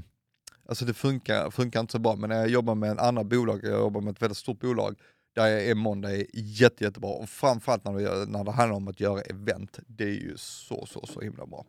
Alltså 0.69 0.85
det 0.85 0.93
funkar, 0.93 1.51
funkar 1.51 1.79
inte 1.79 1.91
så 1.91 1.99
bra, 1.99 2.15
men 2.15 2.29
när 2.29 2.37
jag 2.37 2.49
jobbar 2.49 2.75
med 2.75 2.91
en 2.91 2.99
annan 2.99 3.29
bolag, 3.29 3.59
jag 3.63 3.79
jobbar 3.79 4.01
med 4.01 4.11
ett 4.11 4.21
väldigt 4.21 4.37
stort 4.37 4.59
bolag, 4.59 4.99
där 5.33 5.47
är 5.47 5.75
Monday 5.75 6.27
jätte, 6.33 6.83
jättebra. 6.83 7.09
Och 7.09 7.29
framförallt 7.29 7.83
när 7.83 7.93
det, 7.93 8.25
när 8.25 8.43
det 8.43 8.51
handlar 8.51 8.75
om 8.75 8.87
att 8.87 8.99
göra 8.99 9.21
event, 9.21 9.79
det 9.87 10.03
är 10.03 10.07
ju 10.07 10.37
så, 10.37 10.85
så, 10.85 11.05
så 11.05 11.21
himla 11.21 11.45
bra. 11.45 11.65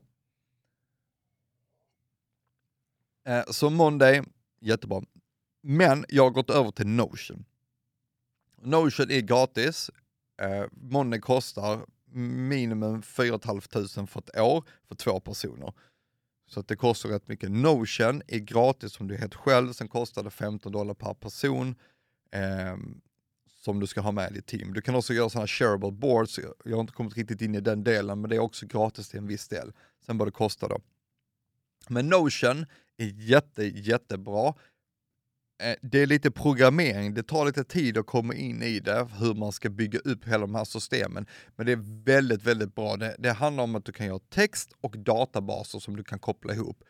Eh, 3.29 3.45
så 3.51 3.71
Monday, 3.71 4.23
jättebra. 4.61 5.03
Men 5.63 6.05
jag 6.09 6.23
har 6.23 6.31
gått 6.31 6.51
över 6.51 6.71
till 6.71 6.87
Notion. 6.87 7.45
Notion 8.63 9.11
är 9.11 9.21
gratis. 9.21 9.91
Eh, 10.43 10.65
Monday 10.73 11.21
kostar 11.21 11.87
minimum 12.13 13.03
4 13.03 13.39
500 13.39 14.07
för 14.07 14.21
ett 14.21 14.39
år 14.39 14.65
för 14.89 14.95
två 14.95 15.21
personer. 15.21 15.73
Så 16.49 16.61
att 16.61 16.69
det 16.69 16.77
kostar 16.77 17.09
rätt 17.09 17.29
mycket. 17.29 17.51
Notion 17.51 18.23
är 18.27 18.39
gratis 18.39 19.01
om 19.01 19.09
du 19.09 19.15
är 19.15 19.19
helt 19.19 19.35
själv, 19.35 19.73
sen 19.73 19.89
kostar 19.89 20.23
det 20.23 20.31
15 20.31 20.73
dollar 20.73 20.95
per 20.95 21.15
person 21.15 21.75
eh, 22.31 22.77
som 23.65 23.81
du 23.81 23.87
ska 23.87 24.01
ha 24.01 24.13
med 24.13 24.31
i 24.31 24.35
ditt 24.35 24.47
team. 24.47 24.73
Du 24.73 24.81
kan 24.81 24.95
också 24.95 25.15
göra 25.15 25.31
sådana 25.31 25.47
shareable 25.47 25.91
boards, 25.91 26.41
jag 26.65 26.77
har 26.77 26.81
inte 26.81 26.93
kommit 26.93 27.17
riktigt 27.17 27.43
in 27.43 27.55
i 27.55 27.61
den 27.61 27.85
delen, 27.85 28.21
men 28.21 28.31
det 28.31 28.37
är 28.37 28.41
också 28.41 28.67
gratis 28.67 29.09
till 29.09 29.19
en 29.19 29.27
viss 29.27 29.49
del. 29.49 29.73
Sen 30.07 30.19
vad 30.19 30.29
det 30.29 30.33
kostar 30.33 30.69
då. 30.69 30.81
Men 31.89 32.09
Notion 32.09 32.67
är 32.97 33.07
jätte, 33.07 33.65
jättebra. 33.65 34.55
Eh, 35.61 35.75
det 35.83 35.99
är 35.99 36.07
lite 36.07 36.31
programmering, 36.31 37.15
det 37.15 37.23
tar 37.23 37.47
lite 37.47 37.65
tid 37.65 37.99
att 37.99 38.07
komma 38.07 38.35
in 38.35 38.63
i 38.63 38.81
det, 38.81 39.09
hur 39.19 39.35
man 39.35 39.53
ska 39.53 39.71
bygga 39.71 39.99
upp 39.99 40.25
hela 40.25 40.39
de 40.39 40.55
här 40.55 40.65
systemen. 40.65 41.27
Men 41.57 41.67
det 41.67 41.73
är 41.73 42.05
väldigt, 42.05 42.43
väldigt 42.43 42.75
bra. 42.75 42.97
Det, 42.97 43.17
det 43.19 43.33
handlar 43.33 43.65
om 43.65 43.75
att 43.75 43.85
du 43.85 43.93
kan 43.93 44.07
göra 44.07 44.19
text 44.19 44.73
och 44.81 44.99
databaser 44.99 45.79
som 45.79 45.97
du 45.97 46.05
kan 46.05 46.19
koppla 46.19 46.55
ihop. 46.55 46.85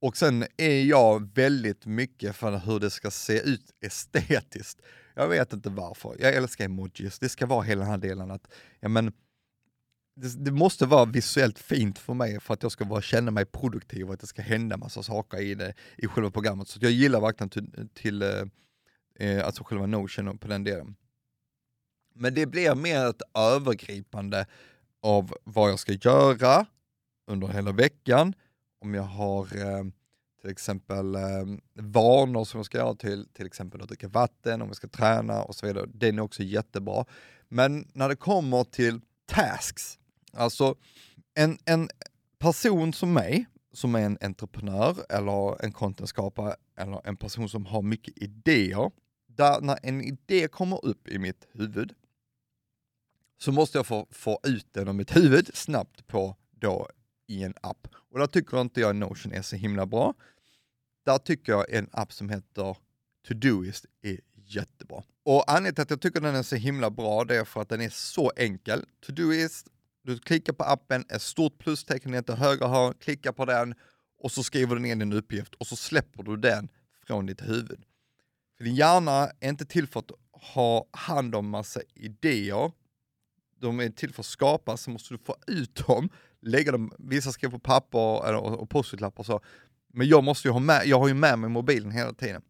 Och 0.00 0.16
sen 0.16 0.44
är 0.56 0.82
jag 0.84 1.34
väldigt 1.34 1.86
mycket 1.86 2.36
för 2.36 2.58
hur 2.58 2.80
det 2.80 2.90
ska 2.90 3.10
se 3.10 3.40
ut 3.40 3.70
estetiskt. 3.80 4.80
Jag 5.14 5.28
vet 5.28 5.52
inte 5.52 5.70
varför. 5.70 6.16
Jag 6.18 6.34
älskar 6.34 6.64
emojis. 6.64 7.18
Det 7.18 7.28
ska 7.28 7.46
vara 7.46 7.62
hela 7.62 7.80
den 7.80 7.90
här 7.90 7.98
delen 7.98 8.30
att, 8.30 8.52
ja 8.80 8.88
men, 8.88 9.12
det, 10.14 10.44
det, 10.44 10.50
måste 10.50 10.86
vara 10.86 11.04
visuellt 11.04 11.58
fint 11.58 11.98
för 11.98 12.14
mig 12.14 12.40
för 12.40 12.54
att 12.54 12.62
jag 12.62 12.72
ska 12.72 12.84
vara, 12.84 13.02
känna 13.02 13.30
mig 13.30 13.44
produktiv 13.44 14.06
och 14.06 14.14
att 14.14 14.20
det 14.20 14.26
ska 14.26 14.42
hända 14.42 14.76
massa 14.76 15.02
saker 15.02 15.40
i, 15.40 15.54
det, 15.54 15.74
i 15.96 16.06
själva 16.06 16.30
programmet. 16.30 16.68
Så 16.68 16.78
jag 16.82 16.92
gillar 16.92 17.20
verkligen 17.20 17.50
till, 17.50 17.88
till 17.94 18.22
eh, 18.22 18.42
eh 19.18 19.46
alltså 19.46 19.64
själva 19.64 19.86
Notion 19.86 20.38
på 20.38 20.48
den 20.48 20.64
delen. 20.64 20.96
Men 22.14 22.34
det 22.34 22.46
blir 22.46 22.74
mer 22.74 23.06
ett 23.06 23.22
övergripande 23.34 24.46
av 25.02 25.34
vad 25.44 25.70
jag 25.70 25.78
ska 25.78 25.92
göra 25.92 26.66
under 27.26 27.48
hela 27.48 27.72
veckan. 27.72 28.34
Om 28.80 28.94
jag 28.94 29.02
har 29.02 29.56
eh, 29.56 29.84
till 30.40 30.50
exempel 30.50 31.14
eh, 31.14 31.20
vanor 31.74 32.44
som 32.44 32.58
jag 32.58 32.66
ska 32.66 32.78
göra 32.78 32.94
till, 32.94 33.28
till 33.32 33.46
exempel 33.46 33.82
att 33.82 33.88
dricka 33.88 34.08
vatten, 34.08 34.62
om 34.62 34.68
jag 34.68 34.76
ska 34.76 34.88
träna 34.88 35.42
och 35.42 35.54
så 35.54 35.66
vidare. 35.66 35.86
Den 35.94 36.18
är 36.18 36.22
också 36.22 36.42
jättebra. 36.42 37.04
Men 37.48 37.88
när 37.92 38.08
det 38.08 38.16
kommer 38.16 38.64
till 38.64 39.00
tasks, 39.26 39.98
Alltså, 40.32 40.74
en, 41.34 41.58
en 41.64 41.88
person 42.38 42.92
som 42.92 43.12
mig, 43.12 43.46
som 43.72 43.94
är 43.94 44.00
en 44.00 44.18
entreprenör 44.20 44.96
eller 45.08 45.64
en 45.64 45.72
contentskapare 45.72 46.56
eller 46.76 47.06
en 47.06 47.16
person 47.16 47.48
som 47.48 47.66
har 47.66 47.82
mycket 47.82 48.18
idéer, 48.18 48.90
där 49.26 49.60
när 49.60 49.78
en 49.82 50.02
idé 50.02 50.48
kommer 50.48 50.84
upp 50.84 51.08
i 51.08 51.18
mitt 51.18 51.46
huvud 51.52 51.94
så 53.38 53.52
måste 53.52 53.78
jag 53.78 53.86
få, 53.86 54.06
få 54.10 54.40
ut 54.42 54.66
den 54.72 54.88
ur 54.88 54.92
mitt 54.92 55.16
huvud 55.16 55.50
snabbt 55.54 56.06
på 56.06 56.36
då 56.50 56.88
i 57.26 57.42
en 57.42 57.54
app. 57.60 57.88
Och 57.94 58.18
där 58.18 58.26
tycker 58.26 58.60
inte 58.60 58.80
jag 58.80 58.96
Notion 58.96 59.32
är 59.32 59.42
så 59.42 59.56
himla 59.56 59.86
bra. 59.86 60.14
Där 61.04 61.18
tycker 61.18 61.52
jag 61.52 61.70
en 61.70 61.88
app 61.92 62.12
som 62.12 62.28
heter 62.28 62.76
Todoist 63.28 63.86
är 64.02 64.20
jättebra. 64.34 65.02
Och 65.24 65.50
anledningen 65.50 65.74
till 65.74 65.82
att 65.82 65.90
jag 65.90 66.00
tycker 66.00 66.20
den 66.20 66.34
är 66.34 66.42
så 66.42 66.56
himla 66.56 66.90
bra, 66.90 67.24
det 67.24 67.36
är 67.36 67.44
för 67.44 67.62
att 67.62 67.68
den 67.68 67.80
är 67.80 67.88
så 67.88 68.32
enkel. 68.36 68.84
Todoist, 69.06 69.68
du 70.02 70.18
klickar 70.18 70.52
på 70.52 70.64
appen, 70.64 71.04
ett 71.08 71.22
stort 71.22 71.58
plustecken 71.58 72.10
nere 72.10 72.22
till 72.22 72.34
höger 72.34 72.66
hörn, 72.66 72.94
klickar 73.00 73.32
på 73.32 73.44
den 73.44 73.74
och 74.18 74.32
så 74.32 74.42
skriver 74.42 74.76
du 74.76 74.82
ner 74.82 74.96
din 74.96 75.12
uppgift 75.12 75.54
och 75.54 75.66
så 75.66 75.76
släpper 75.76 76.22
du 76.22 76.36
den 76.36 76.68
från 77.06 77.26
ditt 77.26 77.42
huvud. 77.42 77.84
För 78.56 78.64
din 78.64 78.74
hjärna 78.74 79.30
är 79.40 79.48
inte 79.48 79.66
till 79.66 79.86
för 79.86 80.00
att 80.00 80.10
ha 80.32 80.86
hand 80.90 81.34
om 81.34 81.48
massa 81.48 81.80
idéer. 81.94 82.72
De 83.60 83.80
är 83.80 83.90
till 83.90 84.12
för 84.12 84.22
att 84.22 84.26
skapa, 84.26 84.76
så 84.76 84.90
måste 84.90 85.14
du 85.14 85.18
få 85.18 85.36
ut 85.46 85.86
dem, 85.86 86.08
lägga 86.40 86.72
dem, 86.72 86.92
vissa 86.98 87.32
skriver 87.32 87.52
på 87.52 87.58
papper 87.58 88.28
eller, 88.28 88.38
och 88.38 88.70
post-it-lappar 88.70 89.20
och 89.20 89.26
så. 89.26 89.40
Men 89.92 90.08
jag 90.08 90.24
måste 90.24 90.48
ju 90.48 90.52
ha 90.52 90.60
med, 90.60 90.86
jag 90.86 90.98
har 90.98 91.08
ju 91.08 91.14
med 91.14 91.38
mig 91.38 91.50
mobilen 91.50 91.90
hela 91.90 92.12
tiden. 92.12 92.42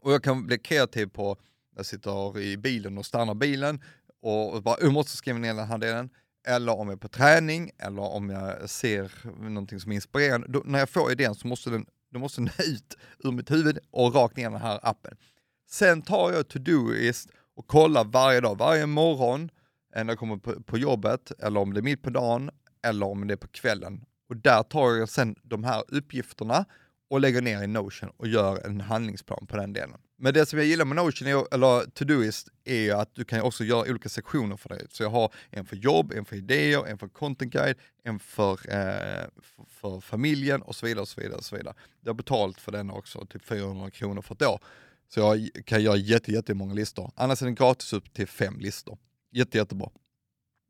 Och 0.00 0.12
jag 0.12 0.22
kan 0.22 0.46
bli 0.46 0.58
kreativ 0.58 1.06
på, 1.06 1.36
jag 1.76 1.86
sitter 1.86 2.38
i 2.38 2.56
bilen 2.56 2.98
och 2.98 3.06
stannar 3.06 3.34
bilen 3.34 3.82
och 4.20 4.62
bara, 4.62 4.76
jag 4.80 4.92
måste 4.92 5.16
skriva 5.16 5.38
ner 5.38 5.54
den 5.54 5.66
här 5.66 5.78
delen. 5.78 6.10
Eller 6.48 6.78
om 6.78 6.88
jag 6.88 6.96
är 6.96 7.00
på 7.00 7.08
träning, 7.08 7.70
eller 7.78 8.02
om 8.02 8.30
jag 8.30 8.70
ser 8.70 9.12
någonting 9.48 9.80
som 9.80 9.92
är 9.92 9.94
inspirerande. 9.94 10.48
Då, 10.48 10.62
när 10.64 10.78
jag 10.78 10.90
får 10.90 11.12
idén 11.12 11.34
så 11.34 11.46
måste 11.46 11.70
den, 11.70 11.86
då 12.12 12.18
måste 12.18 12.40
den 12.40 12.50
ut 12.58 12.96
ur 13.18 13.32
mitt 13.32 13.50
huvud 13.50 13.78
och 13.90 14.14
rakt 14.14 14.36
ner 14.36 14.48
i 14.48 14.52
den 14.52 14.60
här 14.60 14.80
appen. 14.82 15.16
Sen 15.68 16.02
tar 16.02 16.32
jag 16.32 16.48
Todoist 16.48 17.28
och 17.56 17.66
kollar 17.66 18.04
varje 18.04 18.40
dag, 18.40 18.58
varje 18.58 18.86
morgon, 18.86 19.50
eh, 19.94 20.04
när 20.04 20.12
jag 20.12 20.18
kommer 20.18 20.36
på, 20.36 20.62
på 20.62 20.78
jobbet, 20.78 21.32
eller 21.38 21.60
om 21.60 21.74
det 21.74 21.80
är 21.80 21.82
mitt 21.82 22.02
på 22.02 22.10
dagen, 22.10 22.50
eller 22.82 23.06
om 23.06 23.26
det 23.26 23.34
är 23.34 23.36
på 23.36 23.48
kvällen. 23.48 24.04
Och 24.28 24.36
där 24.36 24.62
tar 24.62 24.94
jag 24.94 25.08
sen 25.08 25.36
de 25.42 25.64
här 25.64 25.84
uppgifterna 25.88 26.64
och 27.10 27.20
lägger 27.20 27.42
ner 27.42 27.62
i 27.62 27.66
Notion 27.66 28.10
och 28.16 28.28
gör 28.28 28.66
en 28.66 28.80
handlingsplan 28.80 29.46
på 29.46 29.56
den 29.56 29.72
delen. 29.72 29.98
Men 30.18 30.34
det 30.34 30.46
som 30.46 30.58
jag 30.58 30.68
gillar 30.68 30.84
med 30.84 30.96
Notion, 30.96 31.28
är, 31.28 31.54
eller 31.54 31.90
Todoist, 31.90 32.48
är 32.64 32.76
ju 32.76 32.90
att 32.90 33.14
du 33.14 33.24
kan 33.24 33.40
också 33.40 33.64
göra 33.64 33.90
olika 33.90 34.08
sektioner 34.08 34.56
för 34.56 34.68
dig. 34.68 34.86
Så 34.90 35.02
jag 35.02 35.10
har 35.10 35.32
en 35.50 35.66
för 35.66 35.76
jobb, 35.76 36.12
en 36.12 36.24
för 36.24 36.36
idéer, 36.36 36.86
en 36.86 36.98
för 36.98 37.08
content 37.08 37.52
guide, 37.52 37.76
en 38.02 38.18
för, 38.18 38.52
eh, 38.52 39.26
för, 39.42 39.64
för, 39.68 40.00
familjen 40.00 40.62
och 40.62 40.76
så 40.76 40.86
vidare. 40.86 41.02
och 41.02 41.08
så 41.08 41.20
vidare 41.20 41.36
och 41.36 41.44
så 41.44 41.56
vidare. 41.56 41.74
Jag 42.00 42.08
har 42.08 42.14
betalt 42.14 42.60
för 42.60 42.72
den 42.72 42.90
också, 42.90 43.26
typ 43.26 43.44
400 43.44 43.90
kronor 43.90 44.22
för 44.22 44.34
ett 44.34 44.42
år. 44.42 44.60
Så 45.08 45.20
jag 45.20 45.48
kan 45.64 45.82
göra 45.82 45.96
jätte, 45.96 46.32
jättemånga 46.32 46.74
listor. 46.74 47.10
Annars 47.14 47.42
är 47.42 47.46
den 47.46 47.54
gratis 47.54 47.92
upp 47.92 48.12
till 48.12 48.26
fem 48.26 48.58
listor. 48.58 48.98
Jätte, 49.32 49.58
jättebra. 49.58 49.90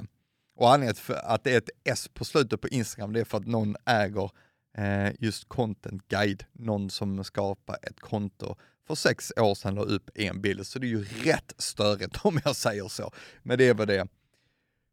Och 0.58 0.74
anledningen 0.74 0.96
till 0.96 1.16
att 1.16 1.44
det 1.44 1.54
är 1.54 1.58
ett 1.58 1.70
S 1.84 2.10
på 2.14 2.26
slutet 2.26 2.62
på 2.62 2.68
Instagram, 2.68 3.14
det 3.14 3.20
är 3.20 3.26
för 3.26 3.38
att 3.38 3.48
någon 3.48 3.76
äger 3.86 4.32
eh, 4.78 5.12
just 5.20 5.50
content 5.50 6.08
guide, 6.08 6.46
någon 6.54 6.90
som 6.90 7.24
skapar 7.24 7.78
ett 7.82 8.00
konto 8.00 8.56
för 8.88 8.96
sex 8.96 9.34
år 9.38 9.56
sedan 9.56 9.76
la 9.76 9.82
upp 9.82 10.10
en 10.16 10.42
bild, 10.42 10.68
så 10.68 10.80
det 10.80 10.88
är 10.88 10.90
ju 10.90 11.04
rätt 11.04 11.54
störigt 11.58 12.18
om 12.26 12.40
jag 12.46 12.56
säger 12.56 12.88
så. 12.88 13.12
Men 13.44 13.58
det 13.58 13.68
är 13.68 13.74
vad 13.74 13.88
det 13.88 14.08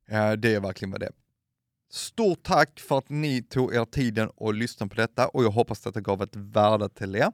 är. 0.06 0.36
Det 0.36 0.54
är 0.54 0.60
verkligen 0.60 0.90
vad 0.90 1.00
det 1.00 1.06
är. 1.06 1.12
Stort 1.90 2.42
tack 2.42 2.80
för 2.80 2.98
att 2.98 3.08
ni 3.08 3.42
tog 3.42 3.74
er 3.74 3.84
tiden 3.84 4.28
och 4.28 4.54
lyssnade 4.54 4.90
på 4.90 5.00
detta 5.00 5.28
och 5.28 5.44
jag 5.44 5.50
hoppas 5.50 5.86
att 5.86 5.94
det 5.94 6.00
gav 6.00 6.22
ett 6.22 6.36
värde 6.36 6.88
till 6.88 7.16
er. 7.16 7.32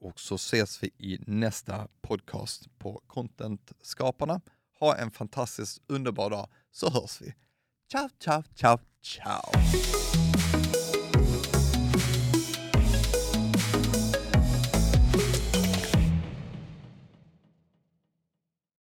Och 0.00 0.20
så 0.20 0.34
ses 0.34 0.82
vi 0.82 0.86
i 0.98 1.18
nästa 1.26 1.88
podcast 2.02 2.78
på 2.78 3.00
Content-skaparna. 3.06 4.40
Ha 4.80 4.96
en 4.96 5.10
fantastiskt 5.10 5.82
underbar 5.88 6.30
dag 6.30 6.48
så 6.72 6.90
hörs 6.90 7.20
vi. 7.20 7.34
Ciao, 7.92 8.08
ciao, 8.20 8.42
ciao, 8.54 8.78
ciao. 9.02 9.52